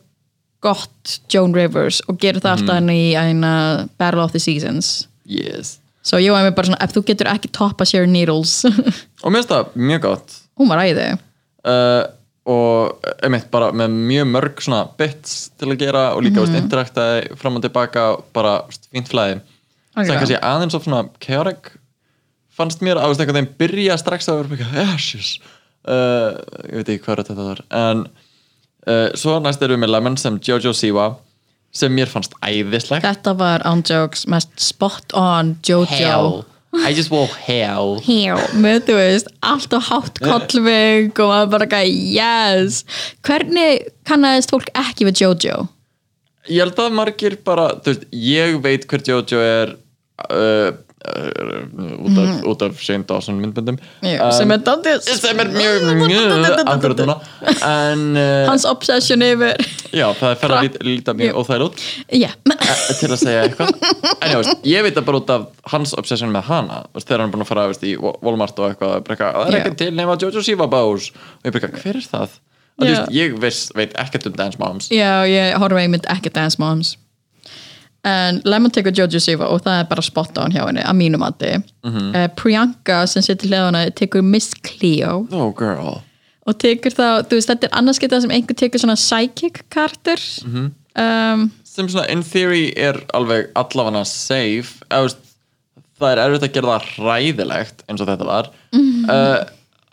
[0.64, 2.90] gott Joan Rivers og gerir það alltaf mm.
[2.96, 3.54] í eina
[4.02, 5.78] Battle of the Seasons yes.
[6.04, 8.56] Svo ég var með bara svona, ef þú getur ekki toppa Sharon Needles
[9.24, 12.02] og mér finnst það mjög gott Hún var æði uh,
[12.50, 16.64] og einmitt bara með mjög mörg svona bits til að gera og líka mm -hmm.
[16.66, 19.40] interaktaði fram og tilbaka bara fínt flæði
[19.94, 20.08] Ok.
[20.08, 21.76] sem kannski aðeins of svona chaotic
[22.58, 25.34] fannst mér að einhvern veginn byrja strax að vera bara yes,
[25.88, 26.40] uh,
[26.70, 27.64] ég veit ekki hvað þetta var.
[27.74, 31.12] En uh, svo næst erum við með Lemon sem Jojo Siwa
[31.74, 33.06] sem mér fannst æðislegt.
[33.06, 36.44] Þetta var on jokes mest spot on Jojo.
[36.74, 38.00] I just will hell.
[38.02, 38.42] Hell.
[38.58, 42.80] Með þú veist, allt og hátt kollvig og maður bara gæði yes.
[43.26, 45.68] Hvernig kannast fólk ekki við Jojo?
[46.50, 50.70] ég held að margir bara þú veist, ég veit hver Jojo er uh, uh,
[51.04, 53.78] út af, út af Shane Dawson myndböndum.
[54.02, 57.18] Já, sem er dandis sem er mjög, mjög akkurat núna.
[57.44, 59.60] uh, Hans obsession yfir
[59.92, 61.84] já, það er fyrir að líta, mjög óþægil út.
[62.14, 63.76] Eh, til að segja eitthvað.
[64.16, 66.80] En já, veist, ég veit það bara út af hans obsession með hana.
[66.96, 69.60] Veist, þegar hann er búin að fara veist, í Walmart og eitthvað, eitthvað, það er
[69.60, 72.40] ekki til nema Jojo Siva Bás og ég eitthvað, hver er það?
[72.74, 73.38] Að, veist, ég
[73.78, 74.90] veit ekkert um Dance Moms.
[74.94, 76.96] Já ég horfa einmitt ekki Dance Moms
[78.04, 81.22] En Lemon tekur Jojo Siva og það er bara spot on hjá henni að mínum
[81.24, 81.54] mati.
[81.86, 82.10] Mhm.
[82.16, 85.28] uh, Priyanka sem situr hliðana tekur Miss Cleo.
[85.32, 86.02] Oh girl.
[86.46, 90.20] Og tekur þá, þú veist, þetta er annars geta sem einhver tekur svona psychic karakter
[90.44, 90.72] Mhm.
[91.00, 94.84] um, sem svona in theory er alveg allavega safe.
[94.92, 95.18] Eða, veist,
[96.00, 98.50] það er erfitt að gera það hræðilegt eins og þetta var.
[98.74, 99.46] Uh,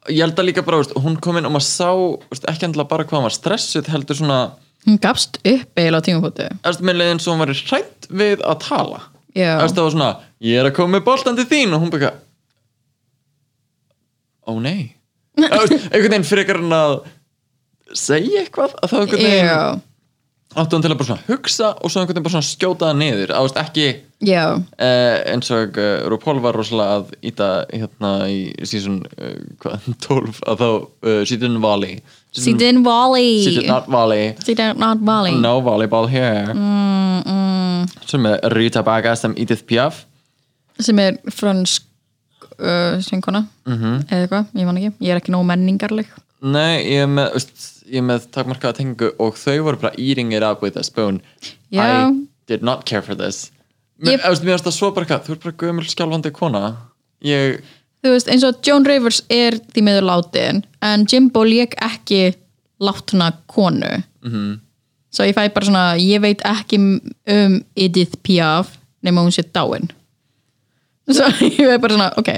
[0.08, 1.92] ég held að líka bara veist, hún kom inn og maður sá
[2.30, 4.40] veist, ekki endilega bara hvað var stressuð heldur svona
[4.86, 8.60] hún gafst upp eiginlega á tímafóti eftir með leiðin svo hún var hrætt við að
[8.64, 9.04] tala?
[9.34, 9.60] Já.
[9.60, 11.76] eftir það var svona ég er að koma með boltan til þín?
[11.76, 12.14] Og hún bara
[14.50, 14.96] ó nei.
[15.40, 16.96] Veist, einhvern veginn frekar en að
[17.96, 19.62] segja eitthvað að þá einhvern veginn já,
[20.50, 22.98] áttu hann til að bara svona hugsa og svo einhvern veginn bara svona skjóta það
[23.00, 23.34] niður.
[23.36, 23.86] Veist ekki
[24.26, 29.90] já, uh, eins og uh, RuPaul var rosalega að íta hérna í season uh, hvað,
[30.08, 32.00] 12 að þá uh, she didn't volley
[32.32, 33.42] she didn't volley.
[33.44, 34.34] She did not volley.
[34.44, 35.34] She did not volley.
[35.34, 36.46] No volleyball here.
[36.54, 40.04] Mm, mm, sem er Rita Baga sem Edith Piaf.
[40.78, 41.82] Sem er fransk
[42.58, 43.46] uh, söngkona.
[43.66, 44.04] Mhm.
[44.08, 46.06] eða eitthvað, ég man ekki, ég er ekki nóg menningarleg.
[46.40, 50.32] Nei, ég er með, veist, ég er með takmarkaða tengingu og þau voru bara eating
[50.32, 51.20] it up with a spoon.
[51.72, 52.08] Já.
[52.08, 53.50] I did not care for this.
[54.00, 54.40] Mér, Ég- ég...
[54.44, 56.76] mér finnst það svo bara þú er bara gömul skjálfandi kona.
[57.22, 57.60] Ég,
[58.04, 62.34] þú veist, eins og Joan Rivers er því meður látin en Jimbo lék ekki
[62.80, 64.32] látna konu Mhm.
[64.34, 64.58] -hmm.
[65.12, 66.76] svo ég fæ bara svona ég veit ekki
[67.26, 69.88] um Edith Piaf nema hún sé dáin
[71.10, 71.24] svo
[71.58, 72.28] ég veit bara svona, ok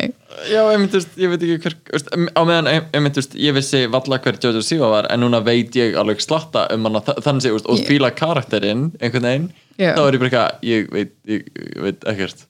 [0.50, 4.18] já, ég myndist, ég veit ekki hver veist, á meðan, ég, myndist, ég vissi valla
[4.18, 7.66] hver Jojo Siva var, en núna veit ég alveg slatta um hana, þa- þannig veist,
[7.68, 9.94] og fíla karakterinn, einhvern veginn Já.
[9.94, 11.44] þá er ég bara eitthvað, ég veit, ég,
[11.76, 12.46] ég veit ekkert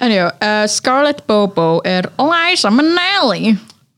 [0.00, 3.56] en já, uh, Scarlett Bobo er Liza Minnelli.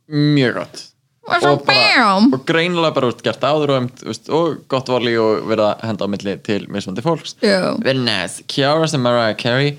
[0.09, 0.89] Mjög gott.
[1.23, 5.45] Og svo bam og greinilega bara veist, gert áður og, veist, og gott vali og
[5.47, 7.37] verið að henda á milli til mismandi fólks.
[7.43, 9.77] Very nice, Kiara sem Mariah Carey.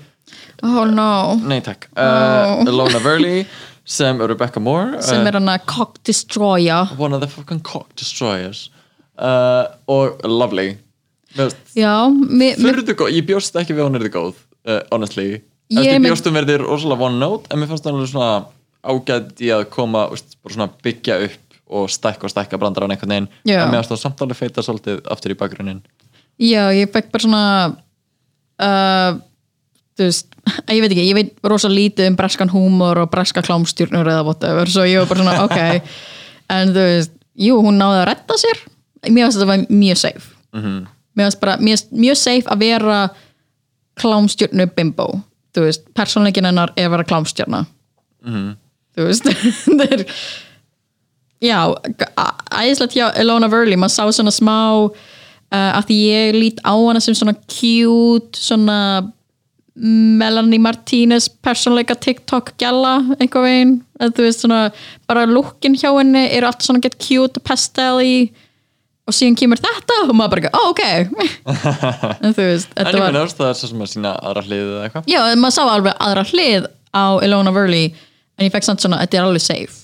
[0.64, 1.36] Oh no.
[1.44, 3.44] Nei takk, uh, Lona Verley
[3.96, 6.88] sem Rebecca Moore sem uh, er hana Cock Destroyer.
[6.96, 8.70] One of the fucking cock destroyers.
[9.18, 10.78] Uh, og Lovely.
[11.34, 14.34] Mér finnst já, mér, mér, fyrðu góð, ég bjóst ekki við hún er þið góð
[14.70, 17.84] uh, honestly, Ég ég, ég mynd- bjóst um verðir rosalega one note, en mér fannst
[17.84, 18.46] það alveg svona
[18.84, 20.08] ágætt í að koma
[20.50, 21.40] svona byggja upp
[21.74, 23.62] og stækka og stækka brandar á einhvern veginn, Já.
[23.64, 25.80] en mér fannst það samt alveg feita svolítið aftur í bakgrunnin
[26.38, 27.44] já, ég fekk bara svona
[28.60, 29.16] uh,
[29.96, 30.28] þú veist
[30.76, 34.68] ég veit ekki, ég veit rosa lítið um breskan húmor og breska klámstjórnur eða whatever,
[34.68, 35.82] svo ég var bara svona, ok.
[36.52, 38.58] En þú veist, jú, hún náði að redda sér.
[39.08, 40.26] Mér finnst þetta var mjög safe.
[40.52, 40.82] -hmm.
[41.16, 42.98] mér finnst bara, finnst mjög safe að vera
[43.96, 45.06] klámstjórnu bimbo
[45.54, 47.64] þú veist, persónleikin hennar er að vera klámstjórna
[48.24, 48.56] -hmm.
[48.96, 49.24] þú veist
[49.78, 50.06] það er
[51.40, 51.58] já,
[52.50, 54.90] æðislegt hjá Ilona Verley, maður sá svona smá
[55.54, 59.12] uh, að því ég lít á hana sem svona cute svona
[59.74, 64.70] Melanie Martinez persónleika TikTok gæla einhver veginn, þú veist svona
[65.10, 67.98] bara lookin hjá henni eru allt svona get cute pastel
[69.04, 70.82] og síðan kemur þetta og maður bara, ekki, ó ok.
[72.24, 74.68] En þú veist, en ég var meina það er svo sem að sína aðra hliðið
[74.74, 75.08] eða eitthvað?
[75.12, 77.90] Já, maður sá alveg aðra hlið á Ilona Verley
[78.38, 79.80] en ég fekk samt svona, þetta er alveg safe.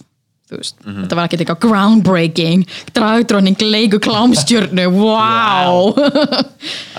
[0.51, 2.65] Þú veist, þetta var ekkert eitthvað groundbreaking
[2.97, 5.93] dragdróning, leiku klámstjörnu wow.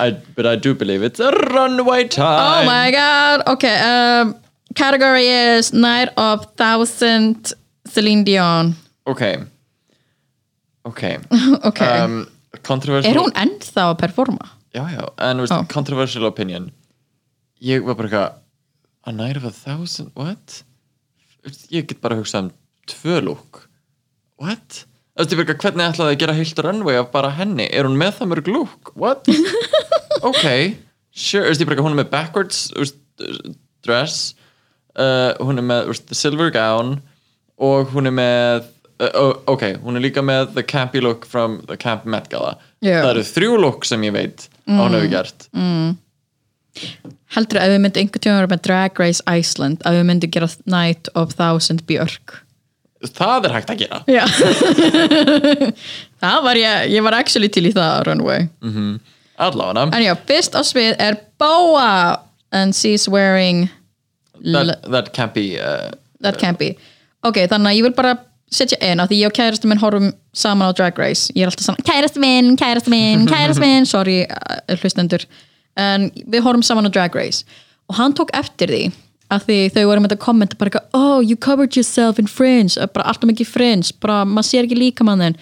[0.00, 4.32] I, but I do believe it's a runway time oh my god, ok um,
[4.72, 7.52] category is Night of Thousand
[7.84, 8.72] Celine Dion.
[9.04, 9.51] Ok
[10.88, 11.02] ok.
[11.70, 12.16] Ok, um,
[12.66, 14.50] controversial er hún ennþá að performa?
[14.72, 15.64] já já, en veist, Ó.
[15.72, 16.70] controversial opinion.
[17.62, 18.38] Ég var bara eitthvað
[19.04, 20.62] a night of a thousand, what?
[21.70, 22.52] Ég get bara hugsað um
[22.90, 23.64] tvö lúk
[24.42, 24.84] what?
[25.12, 27.98] Þú veist, ég bara, hvernig ætlaði að gera heilt runway af bara henni, er hún
[28.00, 29.28] með það mörg lúk what?
[30.28, 30.44] Ok,
[31.10, 32.98] sure, þú veist, ég bara, hún er með backwards veist,
[33.82, 34.18] dress.
[34.94, 36.96] Uh, hún er með veist, silver gown.
[37.62, 38.68] Og hún er með
[39.08, 42.56] uh, ok, hún er líka með the campy look from the Camp Met Gala.
[42.82, 43.00] Já.
[43.02, 45.48] það eru þrjú look sem ég veit að hún hefur gert.
[47.36, 50.48] heldur að við myndum einhvern tíma vera með Drag Race Iceland að við myndum gera
[50.64, 52.40] Night of Thousand Björk.
[53.02, 54.02] Það er hægt að gera.
[54.06, 54.24] Já.
[56.22, 58.46] Það var ég, ég var actually til í það runway.
[59.42, 59.88] Allavega.
[59.90, 62.22] En já, fyrst á svið er Boa
[62.54, 63.68] and she's wearing
[64.44, 66.76] that, that be uh, That can't be
[67.26, 68.14] Ok, þannig að ég vil bara
[68.52, 71.32] setja inn á því ég og kærastu minn horfum saman á Drag Race.
[71.36, 73.88] Ég er alltaf saman, kærastu minn, kærastu minn, kærastu minn.
[73.88, 75.24] Sorry, uh, hlustendur.
[75.80, 77.46] En við horfum saman á Drag Race.
[77.90, 78.84] Og hann tók eftir því
[79.32, 82.76] að því þau voru með þetta kommenta bara eitthvað, oh you covered yourself in fringe,
[82.92, 83.96] bara alltaf mikið fringe.
[84.04, 85.32] Bara maður sér ekki líka mann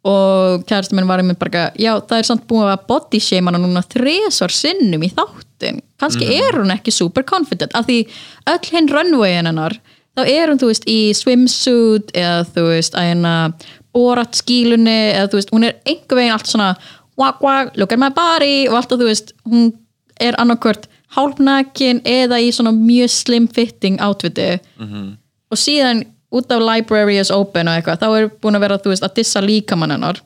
[0.00, 3.50] og kærastu minn var einmitt bara eitthvað, já það er samt búin að body shame
[3.50, 7.74] hana núna þresvar sinnum í þáttin kannski er hún ekki super confident.
[7.76, 7.98] Af því
[8.48, 9.76] öll hinn runwayin hennar
[10.20, 13.34] þá er hún þú veist í swimsuit eða þú veist að hérna
[13.96, 16.70] borat skílunni eða þú veist hún er einhver veginn allt svona
[17.20, 19.72] wag wag, look at my body og alltaf þú veist hún
[20.20, 24.52] er annarkvört hálfnakin eða í svona mjög slim fitting átviti
[25.50, 28.92] og síðan út af library is open og eitthvað, þá er búin að vera þú
[28.92, 30.20] veist að dissa líkamann hennar.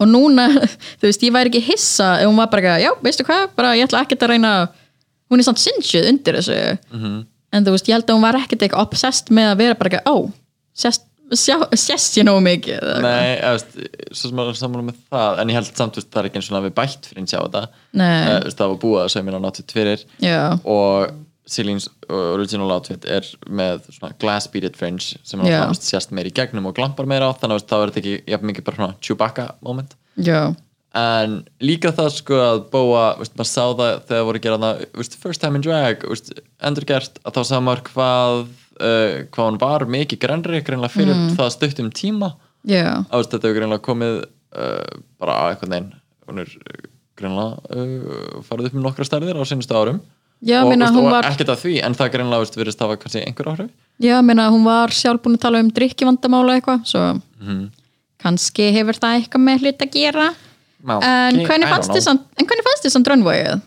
[0.00, 0.46] Og núna,
[1.02, 3.74] þú veist, ég væri ekki hissa ef hún var bara, eitthvað, já, veistu hvað, bara
[3.76, 4.52] ég ætla ekkert að reyna
[5.28, 6.56] hún er samt sinnsjuð undir þessu
[7.52, 9.92] en þú veist, ég held að hún var ekkert eitthvað obsessed með að vera bara,
[9.92, 10.16] eitthvað, ó,
[10.82, 12.86] sest, ég nógu mikið?
[13.04, 13.40] Nei,
[14.12, 16.50] svo sem að sammála með það en ég held samt, veist, það er ekki eins
[16.50, 17.62] og að við bætt fyrir að sjá þetta.
[18.02, 20.06] Veist, það var búið að segja mér á náttúrt fyrir.
[20.22, 21.20] Já, og
[21.52, 25.64] Celine's original outfit er með svona glass beaded fringe sem Já.
[25.66, 28.50] náttúrulega sést meir í gegnum og glampar meira á þannig að er þetta ekki jafn
[28.50, 29.96] mikið bara svona Chewbacca moment.
[30.22, 30.52] Já,
[30.94, 32.58] en líka það sko að
[33.20, 36.32] veist, maður sá það þegar voru að gera það, veist, first time in drag veist,
[36.60, 41.36] endurgert, að þá sá maður hvað uh, hvað hún var mikið grænri greinlega fyrir Mm.
[41.38, 42.32] það stuttum tíma.
[42.68, 43.04] Já.
[43.08, 45.92] Að veist, þetta hefur greinlega komið uh, bara á einhvern veginn
[46.28, 50.00] hún er uh, greinlega uh, farið upp með nokkra stærðir á sinustu árum.
[50.42, 52.96] Já, og, meina, veist, og var- ekkert að því, en það greinlega veist, virðist hafa
[52.98, 53.68] kannski einhver áhrif.
[54.02, 57.04] Já, meina, hún var sjálf búin að tala um drikkjuvandamála eitthvað, svo
[57.40, 57.68] Mhm.
[58.22, 60.26] kannski hefur það eitthvað með hlut að gera
[60.82, 63.60] Má, en ok, hvernig samt en hvernig fannst þið samt runwayið?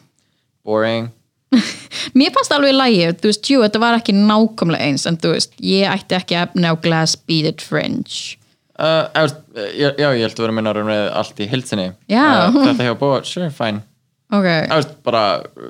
[0.65, 1.11] boring.
[2.17, 5.53] Mér fannst alveg lagi, þú veist, jú, þetta var ekki nákvæmlega eins, en þú veist,
[5.63, 8.35] ég ætti ekki efni á glass beaded fringe.
[8.75, 9.37] Uh, veist,
[9.77, 12.25] já, já, ég held að vera að minna með allt í heilsinni Já.
[12.49, 13.85] uh, Þetta hefur búið, sure, fine.
[14.33, 15.21] Ok, Eða, veist, bara,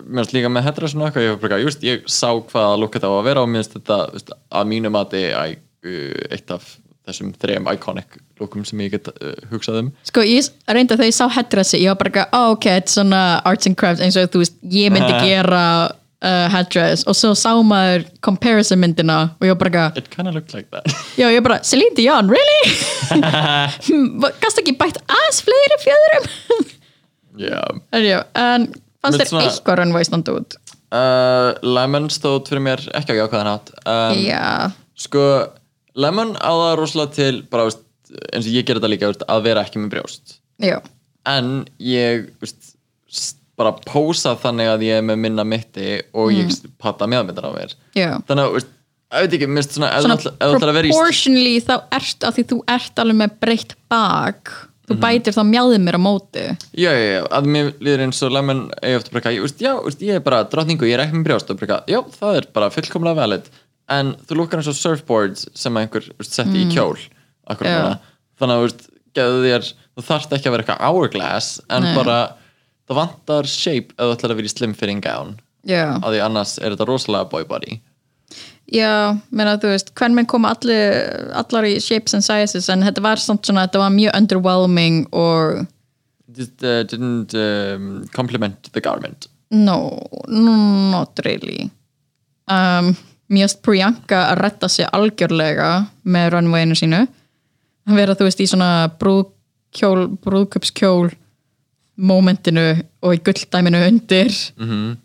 [0.08, 3.12] mér finnst líka með þetta svona eitthvað, ég, bara, just, ég sá hvaða lukka þetta
[3.14, 5.44] á að vera og mér finnst þetta, veist, að mínu mati æ,
[5.86, 6.72] uh, eitt af
[7.08, 11.12] þessum þrejum iconic lukkum sem ég get uh, hugsað um sko, ég reyndi að þegar
[11.12, 14.02] ég sá headdressi, ég var bara ekki, oh, ok, þetta er svona arts and crafts
[14.04, 19.20] eins og þú veist, ég myndi gera uh, headdress og svo sá maður comparison myndina
[19.38, 20.90] og ég var bara ekki, It kinda looked like that
[21.22, 22.62] já, ég bara, Celine Dion, really?
[24.44, 26.30] Gast ekki bætt aðeins fleiri fjöðurum?
[27.38, 27.80] yeah.
[27.94, 28.20] en já,
[29.04, 30.58] fannst þér svona- eitthvað runway standa út?
[30.96, 34.44] uh, Lemon stóð fyrir mér ekki á jákvæðan hátt um, Já,
[34.96, 35.22] Sko,
[35.96, 37.84] Lemon á það rosalega til bara, veist,
[38.32, 40.38] eins og ég ger þetta líka veist, að vera ekki með brjóst.
[40.64, 40.78] Já,
[41.32, 42.74] en ég veist,
[43.56, 47.76] bara pósa þannig að ég er með minna mitti og ég patta meðmyndar á mér.
[47.96, 48.10] Já.
[48.28, 48.70] Þannig að,
[49.16, 52.62] ég veit ekki, svona ef þú svona vera í proportionally þá ert að því þú
[52.76, 54.56] ert alveg með breytt bak
[54.86, 56.44] þú bætir þá mjáðið mér á móti.
[56.78, 59.72] Já, já, já, að mér líður eins og lemon ég ofta bara, ég, veist, já,
[59.82, 62.48] veist, ég er bara drottningu, ég er ekki með brjóst og bara, já, það er
[62.56, 63.50] bara fullkomlega valid
[63.92, 66.98] en þú lukkar eins og surfboard sem einhver setti í kjól
[67.46, 67.98] núna.
[68.40, 71.92] Þannig að, veist, þér þú þarft ekki að vera eitthvað hourglass en Nei.
[71.96, 72.20] bara,
[72.90, 75.36] það vantar shape ef þú ætlar að vera í slim fitting gown.
[75.66, 77.80] Já, að því annars er þetta rosalega boy body.
[78.74, 80.98] Já, meina þú veist hvern menn koma allir,
[81.38, 85.66] allar í shapes and sizes en þetta var samt svona, þetta var mjög underwhelming og
[86.36, 89.28] Just, uh, didn't um, compliment the garment?
[89.52, 91.70] No, not really.
[92.48, 92.98] Um,
[93.32, 95.70] mjög Priyanka að retta sig algjörlega
[96.04, 97.06] með runwayinu sínu
[97.86, 101.10] að vera þú veist í svona brúðköpskjól
[101.96, 102.68] momentinu
[103.06, 104.98] og í gulldæminu undir -hmm.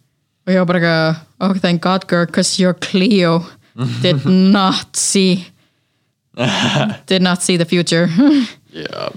[0.47, 3.45] og ég var bara eitthvað oh thank god girl cause your Cleo
[4.03, 4.25] did
[4.57, 5.47] not see
[7.07, 8.09] did not see the future
[8.73, 9.11] yeah.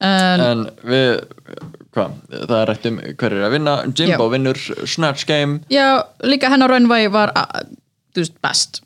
[0.00, 1.20] en en við
[1.94, 4.32] hvað, það er rætt um hver er að vinna Jimbo Já.
[4.34, 7.32] vinnur Snatch Game Já, líka hennar runway var
[8.14, 8.80] þú veist, best.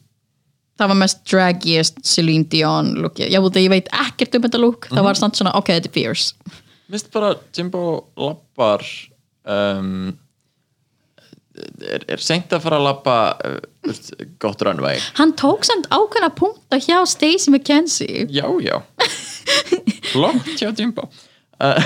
[0.74, 4.88] Það var mest draggiest Celine Dion já, þú ég veit ekkert um þetta look.
[4.90, 6.58] Það var samt svona, ok, þetta er fierce.
[6.90, 7.84] Mist bara Jimbo
[8.18, 8.82] lappar
[9.48, 10.10] um,
[11.54, 13.92] er, er seint að fara að lappa uh,
[14.42, 14.98] gott runway.
[15.20, 18.26] Hann tók samt ákveðna punkta hjá Stacey McKenzie.
[18.34, 18.82] Já, já.
[20.12, 21.06] Flott hjá Jimbo.
[21.60, 21.78] Uh,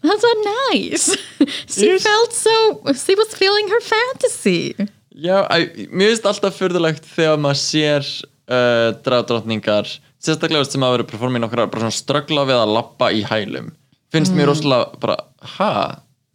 [0.00, 0.32] that's so
[0.72, 1.16] nice.
[1.68, 4.74] She felt so she was feeling her fantasy
[5.14, 8.08] já, æ, mér finnst alltaf fyrðulegt þegar maður sér
[8.48, 9.90] uh, dragdrottningar
[10.22, 13.72] sérstaklega sem að vera performin okkar bara svona ströggla við að lappa í hælum.
[14.12, 15.16] Finnst mér rosalega bara,
[15.56, 15.72] ha?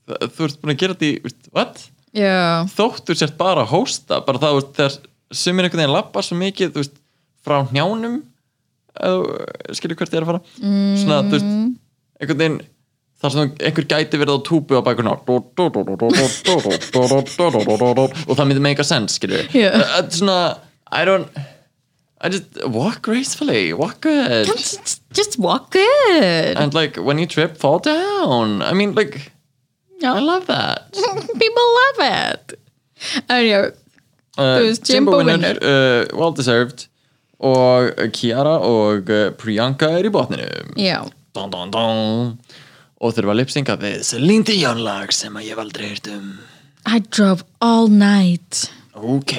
[0.08, 1.86] Þú ert búin að gera þetta í, what?
[2.16, 6.38] já, þóttu sért bara að hósta bara það, veist, þegar sumir einhvern veginn lappa svo
[6.40, 6.98] mikið, þú veist,
[7.48, 8.22] frá njánum
[9.78, 10.44] skilur hvert ég er að fara.
[10.64, 10.96] Mm.
[11.02, 11.52] svona, þú veist,
[12.18, 12.60] einhvern veginn
[13.22, 15.54] þar sem einhver gæti verið á túbu á bækurna og
[18.38, 20.02] það myndi make a sense, skilur yeah.
[20.10, 20.58] svona,
[20.92, 21.28] I don't
[22.20, 24.48] I just walk gracefully, walk good.
[24.48, 26.58] Just, just walk good?
[26.58, 28.64] And like when you trip, fall down.
[28.64, 29.32] I mean, like,
[30.04, 30.94] I love that.
[31.40, 32.60] People love it.
[33.30, 33.72] En já, uh,
[34.38, 36.88] Þú veist, Jimbo vinnur uh, well deserved.
[37.38, 41.04] Og Kiara og uh, Priyanka er í botninu já.
[41.38, 42.40] Dun, dun, dun.
[42.98, 46.34] Og þurfa að lipsynga við Celine Dion lag sem að ég hef aldrei hýrt um.
[46.88, 48.68] I drove all night.
[48.98, 49.34] Ok,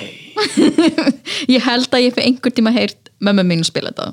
[1.54, 4.12] Ég held að ég fyrir einhver tíma heyrt mömmu mín spila þetta.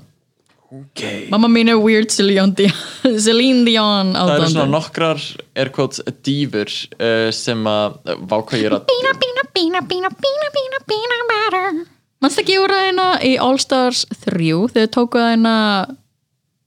[0.76, 1.02] Ok.
[1.30, 2.74] Mamma mín er weird Celine Dion
[3.26, 5.22] Celine Dion það eru svona nokkrar
[5.56, 11.20] air quotes divur uh, sem að er að Pina, pina, pina, pina, pina, pina, pina
[11.30, 11.86] butter
[12.24, 15.56] Manst ekki úr þeirna í All Stars 3 þegar tóku þeirna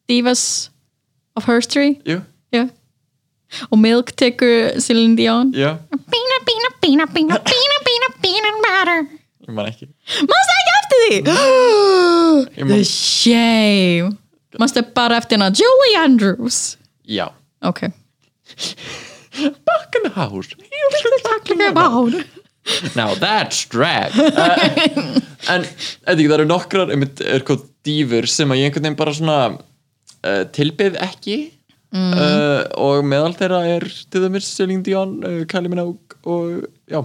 [0.09, 0.45] Divas
[1.37, 1.97] of Herstory?
[2.07, 2.20] Jú,
[2.55, 2.66] Já.
[3.72, 9.01] Og Milk tekur Celine Dion já, Peanut, peanut, peanut, peanut, peanut, peanut, peanut butter
[9.49, 9.88] ég man ekki.
[10.28, 11.18] Manstu ekki eftir því?
[12.68, 14.11] The shame.
[14.61, 15.49] Manstu bara eftir hana?
[15.57, 16.76] Julie Andrews.
[17.09, 17.30] Já,
[17.64, 17.80] Ok.
[19.64, 20.49] Back in the house.
[21.68, 22.12] About
[22.94, 24.12] now that's drag.
[25.49, 25.64] Uh, en
[26.18, 30.99] það eru nokkrar er hvað dýfur sem að ég einhvern veginn bara svona uh, tilbyð
[31.01, 31.36] ekki
[31.95, 37.01] uh, og meðal þeirra er til dæmis Celine Dion, uh, Kylie Minogue og já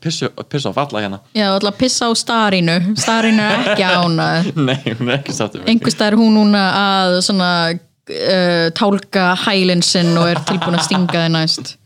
[0.00, 1.20] pissu, pissu á falla hérna.
[1.36, 2.76] Já, að pissa á starinu.
[2.96, 4.28] Starinu er ekki ána.
[4.68, 9.84] Nei, hún er ekki sátt um staðar er hún núna að svona uh, tálka hælinn
[9.84, 11.76] sinn og er tilbúin að stinga þið næst.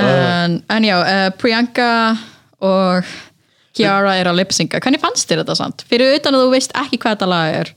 [0.00, 1.88] En, en já, uh, Priyanka
[2.64, 3.08] og
[3.76, 5.84] Kiara er að lipsynga hvernig fannst þér þetta sant?
[5.90, 7.72] Fyrir utan að þú veist ekki hvað þetta lag er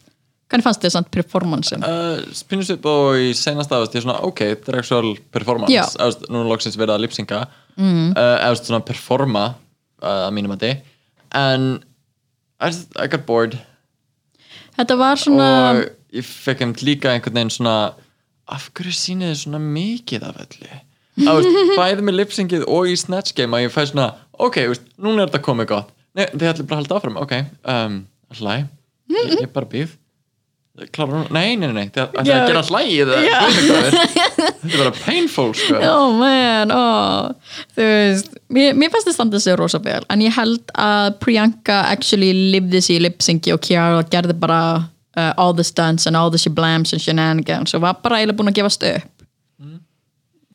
[0.47, 1.83] hvernig fannst þér sant performancein?
[1.83, 5.99] Uh, Spinnus upp og í senasta ást ég er svona, ok, þetta er actual performance.
[6.03, 7.43] Ást, nú er loksins verið að lipsynga
[7.75, 8.13] mm.
[8.13, 10.93] uh, eða svona performa uh, að mínum að þið
[11.37, 11.69] en
[12.57, 13.59] I, just, I got bored.
[14.77, 15.83] Þetta var svona og
[16.15, 17.77] ég fekk einmitt líka einhvern veginn svona
[18.47, 20.81] af hverju sýnið þið svona mikið af öllu?
[21.27, 25.25] Ást, bæði með lipsyngið og í Snatch Game að ég fæ svona, ok, veist, núna
[25.25, 25.93] er þetta komið gott.
[26.17, 27.33] Nei, þið ætlum bara að halda áfram, ok
[27.69, 27.97] um,
[28.39, 28.53] hlæ,
[29.13, 29.91] ég, ég bara býð
[30.77, 32.35] Klára hún, nei, nei, nei, ætlum Já.
[32.37, 35.79] að gera hlægið þetta er bara painful, sko.
[35.89, 37.31] Oh man, oh.
[37.73, 41.79] þú veist mér, mér fannst það standa sig rosa vel en ég held að Priyanka
[41.89, 44.61] actually livði sér í lipsyngi og Kiara gerði bara
[45.17, 48.53] uh, all the stunts and all the shablams and shenanigans og var bara eiginlega búin
[48.53, 49.13] að gefast upp.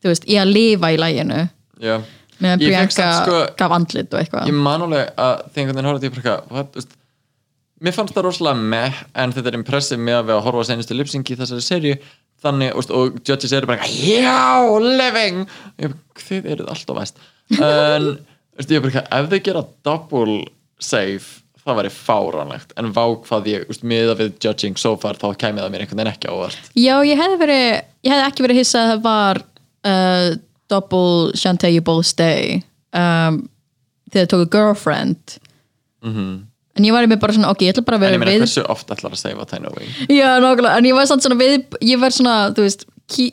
[0.03, 1.45] Þú veist, í að lifa í læginu
[1.83, 1.99] Já.
[2.39, 4.51] meðan Priyanka sko, gaf andlit og eitthvað.
[4.51, 6.99] ég man alveg að þegar einhvern veginn horfði ég bara eitthvað, what, veist,
[7.83, 10.97] mér fannst það rosalega meh en þetta er impressive með að við að horfa senustu
[10.97, 11.95] lipsyngi í þessari serju
[12.43, 15.45] þannig, veist, og judges eru bara já, living!
[15.83, 17.23] Ég, þið eruð alltaf væst.
[17.59, 18.09] En
[18.59, 20.39] veist, ég bara ef þau gera double
[20.83, 21.23] save
[21.63, 22.75] það væri fáránlegt.
[22.81, 26.03] En vá hvað ég, veist, miða við judging so far þá kæmi það mér einhvern
[26.03, 27.67] veginn ekki ávart já, ég hefði verið
[28.03, 29.43] ég hefði ekki verið hissa að það var
[29.93, 30.29] uh,
[30.73, 33.45] double Shantae You Both Stay um,
[34.11, 35.39] þegar þau tóku Girlfriend
[36.77, 38.15] en ég var með bara svona, ok, ég ætla bara að Mhm.
[38.15, 40.85] en vera ég meina við hversu oft ætlar að save Tina Wing Já, nákvæmlega, en
[40.85, 43.33] ég var svona við, ég var svona, þú veist Ki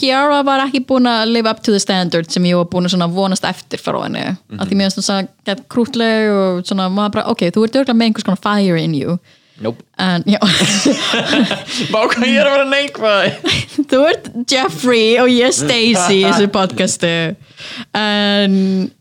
[0.00, 3.12] Kiara var ekki búin að live up to the standard sem ég var búin að
[3.12, 4.60] vonast eftir frá henni, mm -hmm.
[4.60, 8.24] að því mér finnst svona krútleg og svona, bara, ok, þú ert örgulega með einhvers
[8.24, 9.18] konar fire in you
[9.60, 9.84] nope.
[10.00, 10.24] en,
[11.92, 13.52] hvað ég er að vera neikvæð
[13.92, 17.12] þú ert Jeffrey og ég Stacey í þessu podcastu.
[17.96, 18.56] En,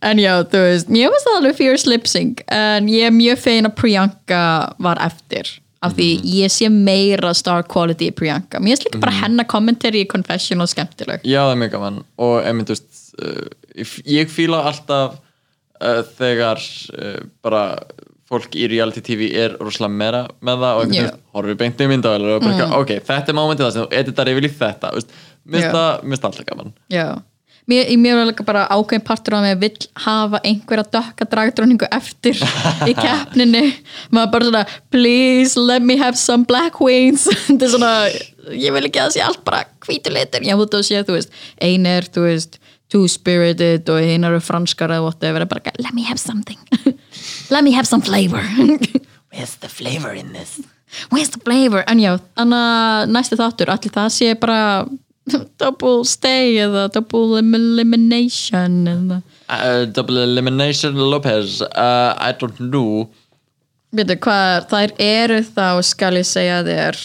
[0.06, 3.42] en já, þú veist mér finnst það alveg fierce lip sync en ég er mjög
[3.48, 4.44] fein að Priyanka
[4.82, 5.50] var eftir
[5.82, 8.60] af því ég sé meira star quality í Priyanka.
[8.62, 11.24] Mér finnst líka bara hennar commentary í confessional skemmtileg.
[11.26, 12.00] Já, það er mjög gaman.
[12.22, 15.18] Og þú veist, uh, ég- fíla alltaf
[15.82, 16.62] uh, þegar
[16.94, 17.64] uh, bara
[18.32, 21.90] fólk í reality tv er rosalega meira með það og einhvern veginn horfir beint í
[21.92, 22.78] myndavælar og bara mm.
[22.80, 26.74] ok, þetta er mómentið það sem þú editar yfir í þetta finnst það alltaf gaman.
[26.92, 27.08] Já.
[27.70, 32.40] Mér, mér var bara ákveðin partur á mig vill hafa einhverja dökka dragdróningu eftir
[32.90, 33.68] í keppninni.
[34.10, 34.64] Maður bara svona,
[34.94, 37.28] please let me have some black wings.
[37.46, 37.94] Þetta er svona,
[38.56, 41.18] ég vil ekki að það sé allt bara hvítu litur, já þú veist, sé, þú
[41.20, 42.60] veist ein er, þú veist,
[42.92, 46.60] two spirited og eru franskar eða whatever bara, let me have something
[47.52, 48.42] let me have some flavor.
[49.32, 50.60] Where's the flavor in this?
[51.10, 54.62] where's the flavor, en já, þannig að næsti þáttur, allir það sé bara
[55.62, 63.06] double stay eða double elimination eða uh, Double Elimination Lopez uh, I don't know.
[63.96, 67.00] Veitu hvað, þær eru þá skal ég segja þér.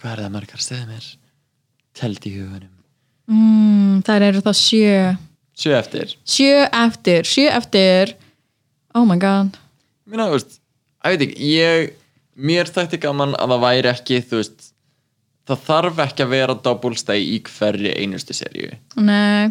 [0.00, 1.08] Hvað er það margar segðu mér
[2.00, 2.76] telt í hugunum
[3.28, 5.00] mm, þær eru þá sjö.
[5.60, 6.16] Sjö eftir.
[6.24, 8.14] Sjö eftir, sjö eftir
[8.94, 9.56] oh my god.
[10.10, 10.58] Þú veist,
[11.04, 11.94] ég veit ekki ég,
[12.40, 14.68] mér þætti gaman að það væri ekki þú veist
[15.50, 18.74] það þarf ekki að vera double stay í hverri einustu seríu.
[19.00, 19.50] Nei,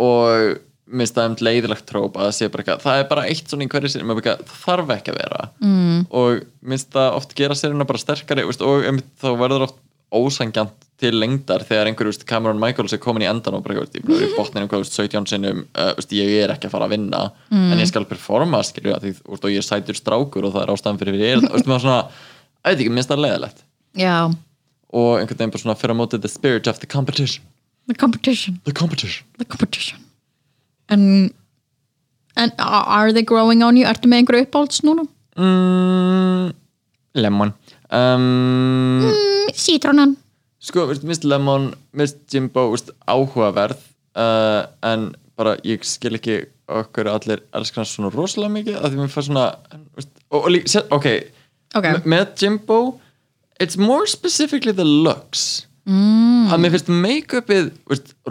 [0.00, 0.60] og
[0.92, 3.64] minnst það um leiðilegt tróp að það sé bara eitthvað, það er bara eitt svona
[3.64, 5.46] í hverju maður bara það þarf ekki að vera.
[5.62, 6.00] Mm.
[6.20, 9.78] og minnst það oft gera seríuna bara sterkari veist, og um, þá verður oft
[10.12, 13.96] ósangjant til lengdar þegar einhver veist, Cameron Michaels er komin í endan og bara ég
[13.98, 17.82] er í hvað, veist, 17 sinnum uh, ég er ekki að fara að vinna en
[17.82, 21.00] ég skal performa skilju, að því, og ég er sætur strákur og það er ástæðan
[21.02, 22.00] fyrir ég er veist, maður svona,
[22.62, 23.64] ég veit ekki, minnst það leiðilegt.
[23.98, 24.16] Já.
[24.92, 27.44] Og einhvern veginn bara svona fyrir á móti the spirit of the competition.
[27.88, 29.26] The competition, the competition.
[29.38, 29.98] The competition.
[30.92, 31.32] En
[32.36, 33.86] are are they growing on you?
[33.88, 35.06] Ertu með einhverju uppáhalds núna?
[35.36, 36.52] mm,
[37.14, 37.52] Lemon.
[37.90, 40.16] Um, Mm, Citrónan
[40.62, 43.80] Sko, veist, mist Lemon, mist Jimbo veist, áhugaverð
[44.14, 46.38] uh, en bara ég skil ekki
[46.72, 49.46] okkur allir elskar hann svona rosalega mikið að því mér fær svona
[49.96, 51.08] veist, og, og ok,
[51.72, 51.86] Ok.
[51.88, 52.78] M- með Jimbo
[53.62, 56.50] it's more specifically the looks mm.
[56.52, 57.70] að mér finnst make-upið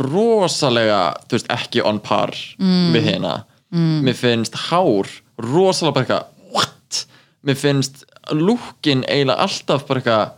[0.08, 1.02] rosalega
[1.32, 2.92] veist, ekki on par mm.
[2.96, 3.42] við hérna
[3.74, 4.04] mm.
[4.08, 5.10] mér finnst hár
[5.42, 7.02] rosalega bara eitthvað what?
[7.48, 10.38] mér finnst lúkin eiginlega alltaf bara eitthvað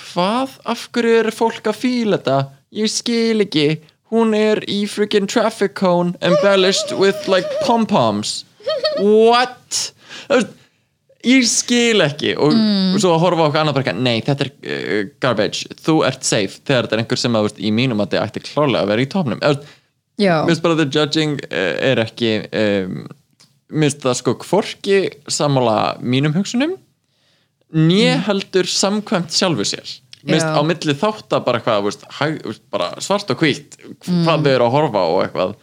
[0.00, 2.38] hvað, af hverju er fólk að fíla þetta?
[2.80, 3.66] Ég skil ekki.
[4.10, 8.40] Hún er í freaking traffic cone embellished with like pom-poms.
[8.98, 9.92] What?
[11.26, 12.34] Ég skil ekki.
[12.34, 16.26] Og, og svo að horfa okkur annað bara nei, þetta er uh, garbage, þú ert
[16.26, 16.58] safe.
[16.64, 19.10] Þegar þetta er einhver sem að, í mínum að þetta ætti klárlega að vera í
[20.20, 22.96] Já, mér finnst bara að the judging uh, er ekki um,
[23.72, 24.98] mér finnst það sko hvorki
[25.32, 26.76] sammála mínum hugsunum
[27.72, 29.96] né heldur samkvæmt sjálfu sér.
[30.20, 30.52] Já.
[30.52, 34.50] á milli þátt að bara eitthvað þú veist, hæg, bara svart og hvítt hvað þau
[34.52, 35.54] eru að horfa og eitthvað.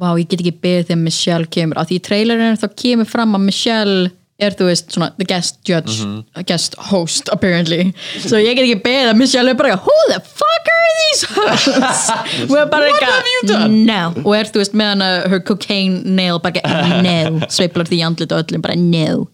[0.00, 1.80] Vá, ég get ekki beðið þegar Michelle kemur.
[1.80, 4.10] Af því í trailerinu þá kemur fram að Michelle
[4.40, 6.06] er þú veist svona the guest judge
[6.48, 7.90] guest host apparently.
[8.24, 12.08] So ég get ekki beðið að Michelle er bara who the fuck are these hosts?
[12.48, 13.82] Og er bara What have you done?
[13.90, 14.14] no.
[14.22, 16.62] Og er þú veist með hana her cocaine nail bara
[17.04, 17.44] no.
[17.50, 19.26] Sveiflar því andlit og öllum bara no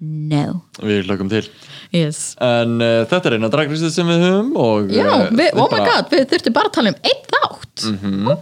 [0.00, 0.60] no.
[0.82, 1.44] Við lögum til.
[1.94, 2.34] Yes.
[2.42, 5.80] En uh, þetta er eina dragrisið sem við höfum og Já, uh, við, oh my
[5.86, 7.86] god, við þurftum bara að tala um einn þátt.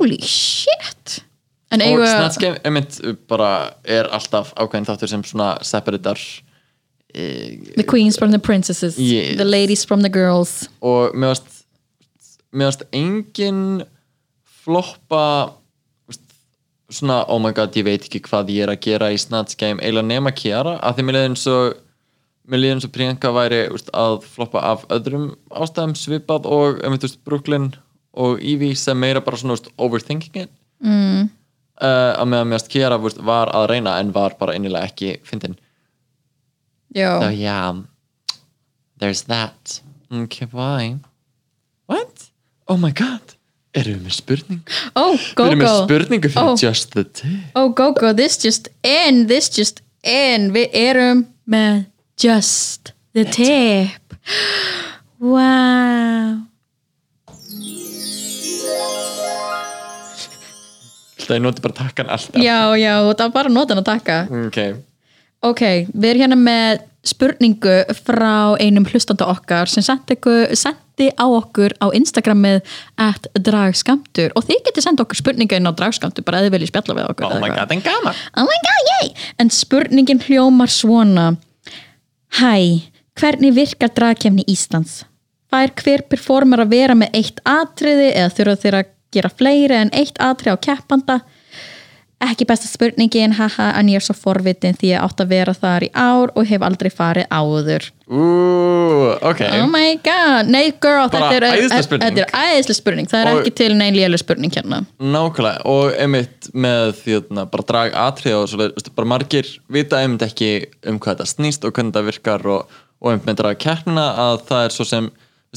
[0.00, 1.20] Holy shit.
[1.74, 2.98] En og eigum Snatch við Game einmitt
[3.30, 3.50] bara
[3.86, 9.36] er alltaf ákveðin þáttur sem svona separatar uh, The queens from the princesses Yes.
[9.38, 10.68] The ladies from the girls.
[10.82, 11.36] Og mér
[12.54, 13.84] varst engin
[14.64, 15.54] floppa
[16.94, 19.82] svona oh my god ég veit ekki hvað ég er að gera í Snatch Game
[19.82, 21.78] eiginlega nema Kiara að því mér leiði eins og
[22.44, 26.98] mér leiði eins og Priyanka væri veist, að floppa af öðrum ástæðum svipað og um,
[26.98, 27.72] veist, Brooklyn
[28.14, 30.52] og Evie sem meira bara svona veist, overthinking it
[30.84, 31.28] mm.
[31.82, 35.16] uh, að meðan mér varst Kiara veist, var að reyna en var bara innilega ekki
[35.26, 35.58] fyndin
[36.94, 37.74] So yeah,
[38.98, 39.80] there's that.
[40.12, 41.00] Okay, bye.
[41.86, 42.30] What?
[42.68, 43.34] Oh my god,
[43.80, 44.60] erum við með spurning?
[44.96, 46.56] oh, Við go erum með spurningu fyrir Oh.
[46.60, 47.50] Just the Tip.
[47.58, 51.84] Oh, go go, this just in This just in Við erum með
[52.20, 54.14] Just the tip
[55.18, 56.42] Wow
[61.24, 62.36] Það er notið bara takkan alltaf.
[62.42, 64.58] Já, já, það var bara notan að taka Ok,
[65.44, 70.16] Ok, við erum hérna með spurningu frá einum hlustanda okkar sem sendi,
[71.20, 72.62] á okkur á Instagramið
[73.02, 76.70] at dragskamtur og þið getið senda okkur spurningu inn á dragskamtur bara að þið viljið
[76.70, 78.20] spjalla við okkur oh my god, en gaman.
[78.38, 79.10] Oh my god, yay!
[79.42, 81.34] En spurningin hljómar svona
[82.34, 82.88] Hæ,
[83.20, 85.04] hvernig virkar dragkefni Íslands?
[85.52, 89.92] Fær hver performer að vera með eitt atriði eða þurfa þeir að gera fleiri en
[89.94, 91.20] eitt atriði á keppanda?
[92.24, 95.84] Ekki besta spurningin, haha, en ég er svo forvitin því ég átt að vera þar
[95.84, 97.88] í ár og hef aldrei farið áður.
[98.08, 99.40] Úúúú, ok.
[99.60, 103.08] Oh my god, nei girl, Bara þetta er æðisleg spurning.
[103.10, 104.82] Það er Og- ekki til nein léleg spurning hérna.
[105.00, 110.22] Nákvæmlega, og einmitt með því að bara drag atrið og svo bara margir vita einmitt
[110.26, 112.66] ekki um hvað þetta snýst og hvernig þetta virkar og,
[113.02, 115.10] og einmitt með drag keppnina að það er svo sem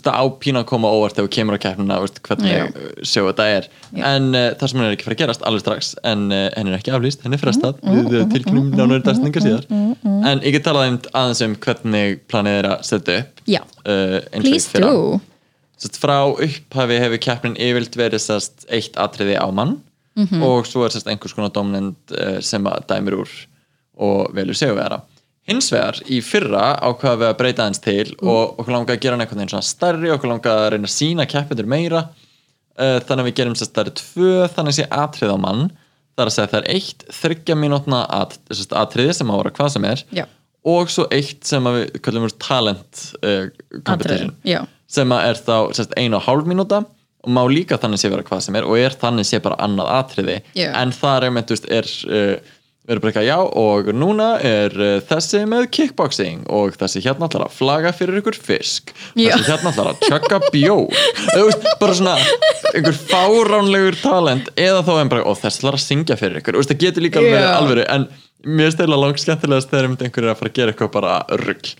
[0.06, 2.66] á pína að koma óvart þegar þú kemur á keppnina veist, hvernig Já.
[2.68, 3.70] uh, sjó þetta er.
[3.98, 6.74] En uh, það sem henni er ekki fyrir að gerast alveg strax en uh, henni
[6.74, 7.82] er ekki aflýst, henni er frestað.
[7.82, 9.66] Við uh, tilkynum nánari dagsningar síðar.
[9.72, 14.20] en ég get talað einmitt aðeins um hvernig planið er að setja upp Já, uh,
[14.38, 15.18] eins og.
[15.78, 19.78] Sest, frá upphafi hefur keppnin yfirlt verið sest, eitt atriði á mann
[20.42, 23.36] og svo er sest, einhvers konar domnend uh, sem að dæmir úr
[24.02, 25.02] og velur seguvera
[25.48, 29.16] hins vegar í fyrra ákvaða við að breyta hans til og okkur langaði að gera
[29.18, 33.22] hann einhvern veginn svona stærri okkur langaði að reyna að sína keppendur meira uh, þannig
[33.22, 35.64] að við gerum það eru tvö þannig sé atrið á mann
[36.18, 39.42] það er að segja það er eitt þryggja mínútna at, sest, atriði sem á að
[39.44, 40.26] vera hvað sem er Já.
[40.74, 43.48] og svo eitt sem að við kallum við talent uh,
[43.86, 44.60] competition Atriði, já.
[44.98, 46.84] sem að er þá sérst, einu og hálf mínúta
[47.28, 49.94] og má líka þannig sé vera hvað sem er og er þannig sé bara annað
[49.96, 50.72] atriði Já.
[50.82, 52.54] en það er með, þú veist, er uh,
[52.88, 57.28] við erum bara eitthvað, já, og núna er uh, þessi með kickboxing og þessi hérna
[57.28, 58.94] ætlar að flaga fyrir ykkur fisk.
[59.12, 59.34] Já.
[59.34, 60.40] þessi hérna ætlar að tjögga
[61.50, 62.16] veist, bara svona
[62.72, 66.82] einhver fáránlegur talent eða þá en bara, og þessi ætlar að syngja fyrir ykkur, það
[66.86, 68.08] getur líka alveg alvöru, en
[68.46, 71.72] mér stela langt skemmtilegast þegar einmitt einhver er að fara að gera eitthvað bara rugg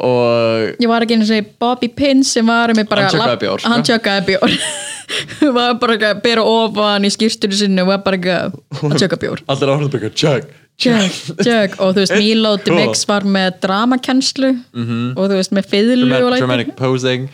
[0.00, 4.56] og Ég var ekki einu sinni Bobby Pins sem var með bara Hann tjöggaði bjór,
[4.56, 5.50] sko.
[5.56, 9.40] Var bara að bera ofan í skýrstunni sinni og var bara að tjöka bjór.
[9.50, 15.22] Allir áhrifðu bara chug tjög, tjög og þú veist Milo Demix var með dramakennslu og
[15.24, 17.28] þú veist með fiðlu og dramatic posing.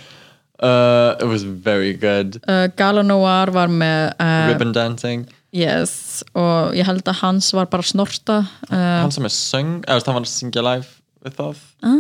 [0.57, 2.39] Uh, it was very good.
[2.49, 6.25] Uh, Gala Noir var með uh, ribbon dancing yes.
[6.37, 8.41] Og ég held að hans var bara snorta
[8.71, 10.89] uh, hann sem er söng, eða hann var að syngja live
[11.27, 11.63] við það.
[11.83, 11.95] Ah,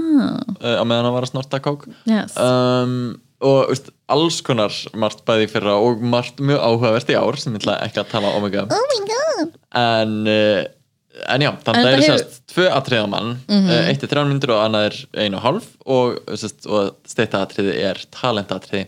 [0.60, 1.86] uh, á meðan hann var að snorta kók.
[2.08, 2.36] Yes.
[2.40, 7.52] Um, og veist, alls konar margt bæði fyrra og margt mjög áhugavert í ár sem
[7.52, 8.38] ég ætla ekki að tala um.
[8.38, 9.58] Oh my god.
[9.76, 10.62] En, uh,
[11.34, 13.90] en já, þannig að það hefur- sérst tvö atriðamann, mm -hmm.
[13.90, 15.68] eitt er þrján myndir og annað er einu og hálf.
[15.84, 16.18] Og,
[16.66, 18.86] og steytta atriði er talentatriði.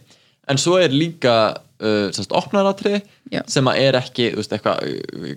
[0.49, 3.03] En svo er líka uh, sérst, opnaratriði
[3.33, 3.43] Já.
[3.51, 5.35] sem að er ekki, þú veist, eitthvað uh,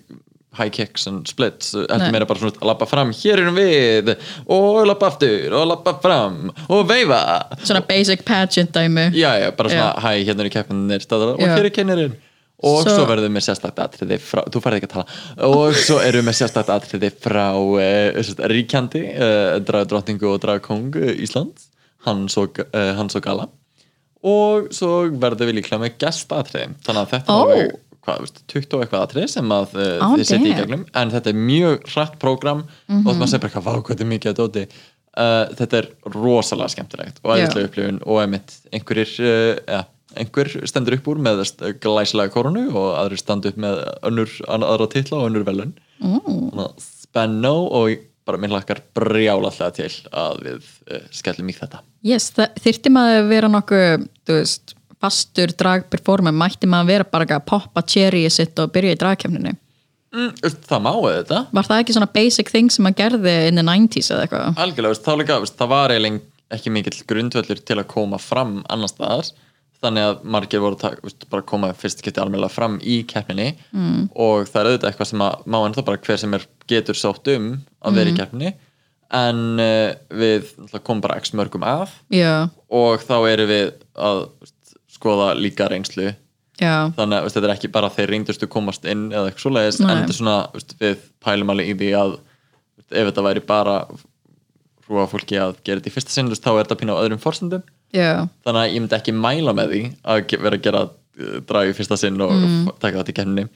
[0.59, 1.85] high kicks and splits Nei.
[1.87, 4.09] heldur meira bara svona að labba fram, hér erum við
[4.51, 7.21] og labba aftur og labba fram og veifa.
[7.63, 9.05] Svona basic pageant dæmi.
[9.15, 12.17] Já, já, bara svona, hæ, hérna er keppninir staðar, og hér er kennirinn.
[12.61, 15.15] Og Svo- svo, verðum við með sérstakt atriði frá, þú færði ekki að tala.
[15.47, 18.19] Og svo erum við með sérstakt atriði frá uh,
[18.51, 21.71] ríkjandi uh, dragdrottningu og dragkong uh, Íslands.
[22.05, 23.47] Hans og, uh, hans og Gala
[24.27, 24.91] og svo
[25.21, 26.75] verðum við líklega með gestatriði.
[26.85, 30.25] Þannig að þetta er alveg hvað, veist, 20 og eitthvað atrið sem að Ó, þið
[30.25, 30.87] setja í gegnum.
[30.97, 32.65] En þetta er mjög hratt prógram.
[33.01, 34.65] Og það segir bara vá, hvað þetta er mikið að dóti.
[35.11, 37.41] Uh, þetta er rosalega skemmtilegt og Já.
[37.41, 39.81] æðislega upplifun og einmitt einhverjir, uh, ja,
[40.15, 44.87] einhver stendur upp úr með þess glæsilega koronu og aðrir standa upp með önnur aðra
[44.93, 46.63] titla og önnur velun mm.
[46.79, 47.97] spenno og
[48.31, 51.83] bara minn hlakkar brjálaslega til að við uh, skellum í þetta.
[52.07, 57.45] Yes, það þyrfti maður að vera nokkuð veist, fastur dragperformer mætti maður vera bara að
[57.49, 60.33] poppa cherry sitt og byrja í dragkefninu mm,
[60.67, 64.11] það má þetta var það ekki svona basic thing sem maður gerði in the 90s
[64.13, 64.59] eða eitthvað?
[64.65, 68.59] Algjörlega, veist, þá líka, veist, það var eiginlega ekki mikill grundvöllur til að koma fram
[68.71, 69.31] annars staðar
[69.81, 73.53] þannig að margir voru að bara koma fyrst geti alveg fram í keppninni.
[73.73, 74.09] Mm.
[74.13, 77.31] og það er auðvitað eitthvað sem að má ennþá bara hver sem er getur sótt
[77.33, 78.53] um að vera í keppninni.
[79.11, 80.51] En uh, við
[80.85, 81.91] komum bara x mörgum að.
[82.15, 86.13] Já, og þá erum við að veist, skoða líka reynslu.
[86.61, 89.81] Já, þannig að veist, þetta er ekki bara þeir reyndustu komast inn eða eitthvað svoleiðis,
[89.81, 89.89] Nei.
[89.89, 92.15] en þetta er svona veist, við pælum alveg í því að
[92.91, 93.75] ef þetta væri bara
[94.85, 97.63] hrúa fólki að gera þetta í fyrsta sinn þá er þetta pínu á öðrum forsendum
[97.95, 98.27] já.
[98.45, 101.75] Þannig að ég myndi ekki mæla með því að vera að gera uh, drag í
[101.77, 102.71] fyrsta sinn og mm.
[102.79, 103.49] taka þetta í kenninni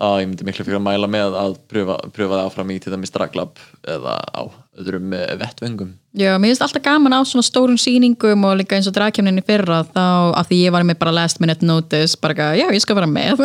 [0.00, 2.92] að ég myndi miklu fyrir að mæla með að pröfa, pröfa það áfram í til
[2.94, 4.42] dæmis draglab eða á
[4.80, 5.90] öðrum uh, vettvöngum.
[6.16, 9.82] Já, mér finnst alltaf gaman á svona stórum sýningum og líka eins og dragkjöfninni fyrra
[9.90, 10.06] þá
[10.40, 13.10] af því ég var með bara last minute notice bara ekki, já, ég skal vera
[13.10, 13.44] með.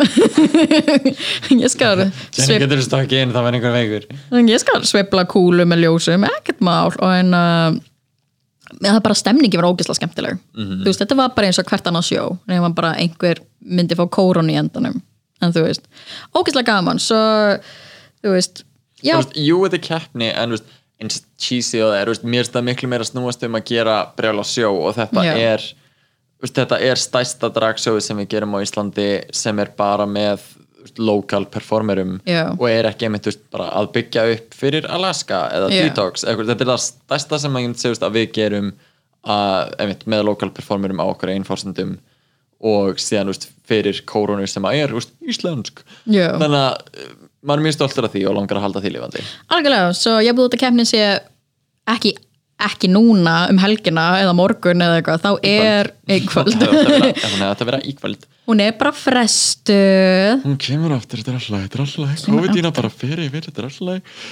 [1.66, 4.08] Ég skal Jenny svip, getur þú stakki inn, það var einhver veikur.
[4.48, 6.90] Ég skal svipla kúlu með ljósum, ekkert mál.
[6.96, 7.78] Og en uh,
[8.82, 10.38] það bara stemningi var ógeðslega skemmtileg.
[10.56, 14.04] Þú veist, þetta var bara eins og hvert annað sjó nema bara einhver myndi fá
[14.12, 15.00] kórun í endanum.
[15.44, 15.86] En þú veist,
[16.36, 17.00] ógeðslega gaman.
[17.02, 17.20] Svo,
[18.24, 18.64] þú veist
[19.02, 22.08] já, Þú veist, jú, þetta er keppni en þú veist, eins cheesy og það er
[22.08, 25.24] þú veist, mér finnst það miklu meira snúast um að gera brjála sjó og þetta
[25.26, 25.34] Já.
[25.52, 30.06] er þú veist, þetta er stæsta dragsjóði sem við gerum á Íslandi sem er bara
[30.08, 30.44] með
[30.98, 32.50] local performerum Já.
[32.54, 35.82] og er ekki einmitt veist, að byggja upp fyrir Alaska eða Já.
[35.86, 36.50] Detox eða, eitthvað.
[36.52, 38.74] þetta er það stæsta sem að við gerum
[39.26, 41.96] að, einmitt, með local performerum á okkur einforsendum
[42.66, 46.30] og síðan veist, fyrir kóronu sem að er veist, íslensk Já.
[46.38, 47.16] þannig að uh,
[47.46, 50.36] maður er mjög stoltur af því og langar að halda því lifandi algjörlega, svo ég
[50.38, 51.02] búið út að keppnin sé
[51.92, 52.14] ekki,
[52.70, 57.68] ekki núna um helgina eða morgun eða eitthvað þá er í kvöld Þannig að þetta
[57.72, 60.44] vera í kvöld hún er bara frestuð.
[60.46, 63.70] Hún kemur aftur, þetta er alltaf, þetta er alltaf COVID-19 bara fyrir yfir, þetta er
[63.70, 64.22] alltaf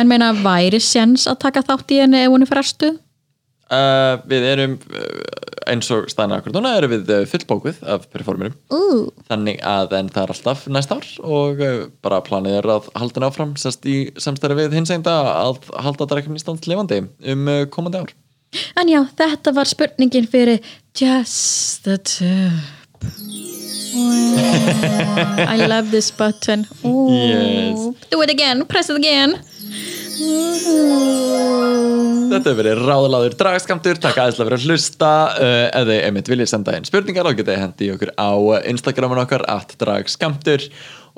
[0.00, 3.00] en meina væri séns að taka þátt í henni ef hún er frestuð?
[3.72, 5.04] Uh, Við erum uh,
[5.72, 8.56] eins og staðina akkur núna erum við uh, fullbókuð af performerum.
[8.68, 9.08] Uh.
[9.30, 11.64] þannig að en það er alltaf næst ár og
[12.04, 16.10] bara planið er að halda henni áfram sérst í samstæri við hins einda að halda
[16.10, 17.00] drækjum Íslands lifandi
[17.32, 18.14] um uh, komandi ár.
[18.78, 20.60] En já, þetta var spurningin fyrir
[20.94, 21.98] just the
[23.10, 23.34] tip
[23.94, 25.36] Wow.
[25.38, 26.66] I love this button.
[26.84, 27.12] Ooh.
[27.12, 27.78] Yes.
[28.10, 29.38] do it again, press it again.
[32.24, 35.12] Þetta hefur verið ráðalaður dragskamtur, takk aðeinslega fyrir að hlusta.
[35.38, 38.30] Uh, ef þið einmitt viljið senda inn spurningar getið þið hendi okkur á
[38.72, 40.66] Instagramin okkar at dragskamtur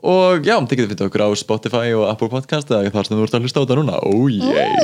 [0.03, 3.27] og já, þið getið fyrir okkur á Spotify og Apple Podcast eða þar sem þú
[3.27, 4.01] ert að hlusta á þetta núna.
[4.05, 4.75] Oh yeah,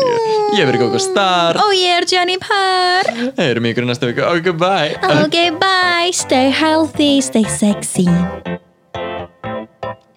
[0.56, 3.12] ég verið góð star oh ég er Jenny Parr.
[3.40, 4.96] Heyrum ykkur næsta viku, ok, bye.
[5.26, 8.08] Okay bye, stay healthy, stay sexy.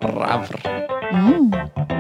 [0.06, 0.62] Rafr.
[1.12, 1.95] Mm.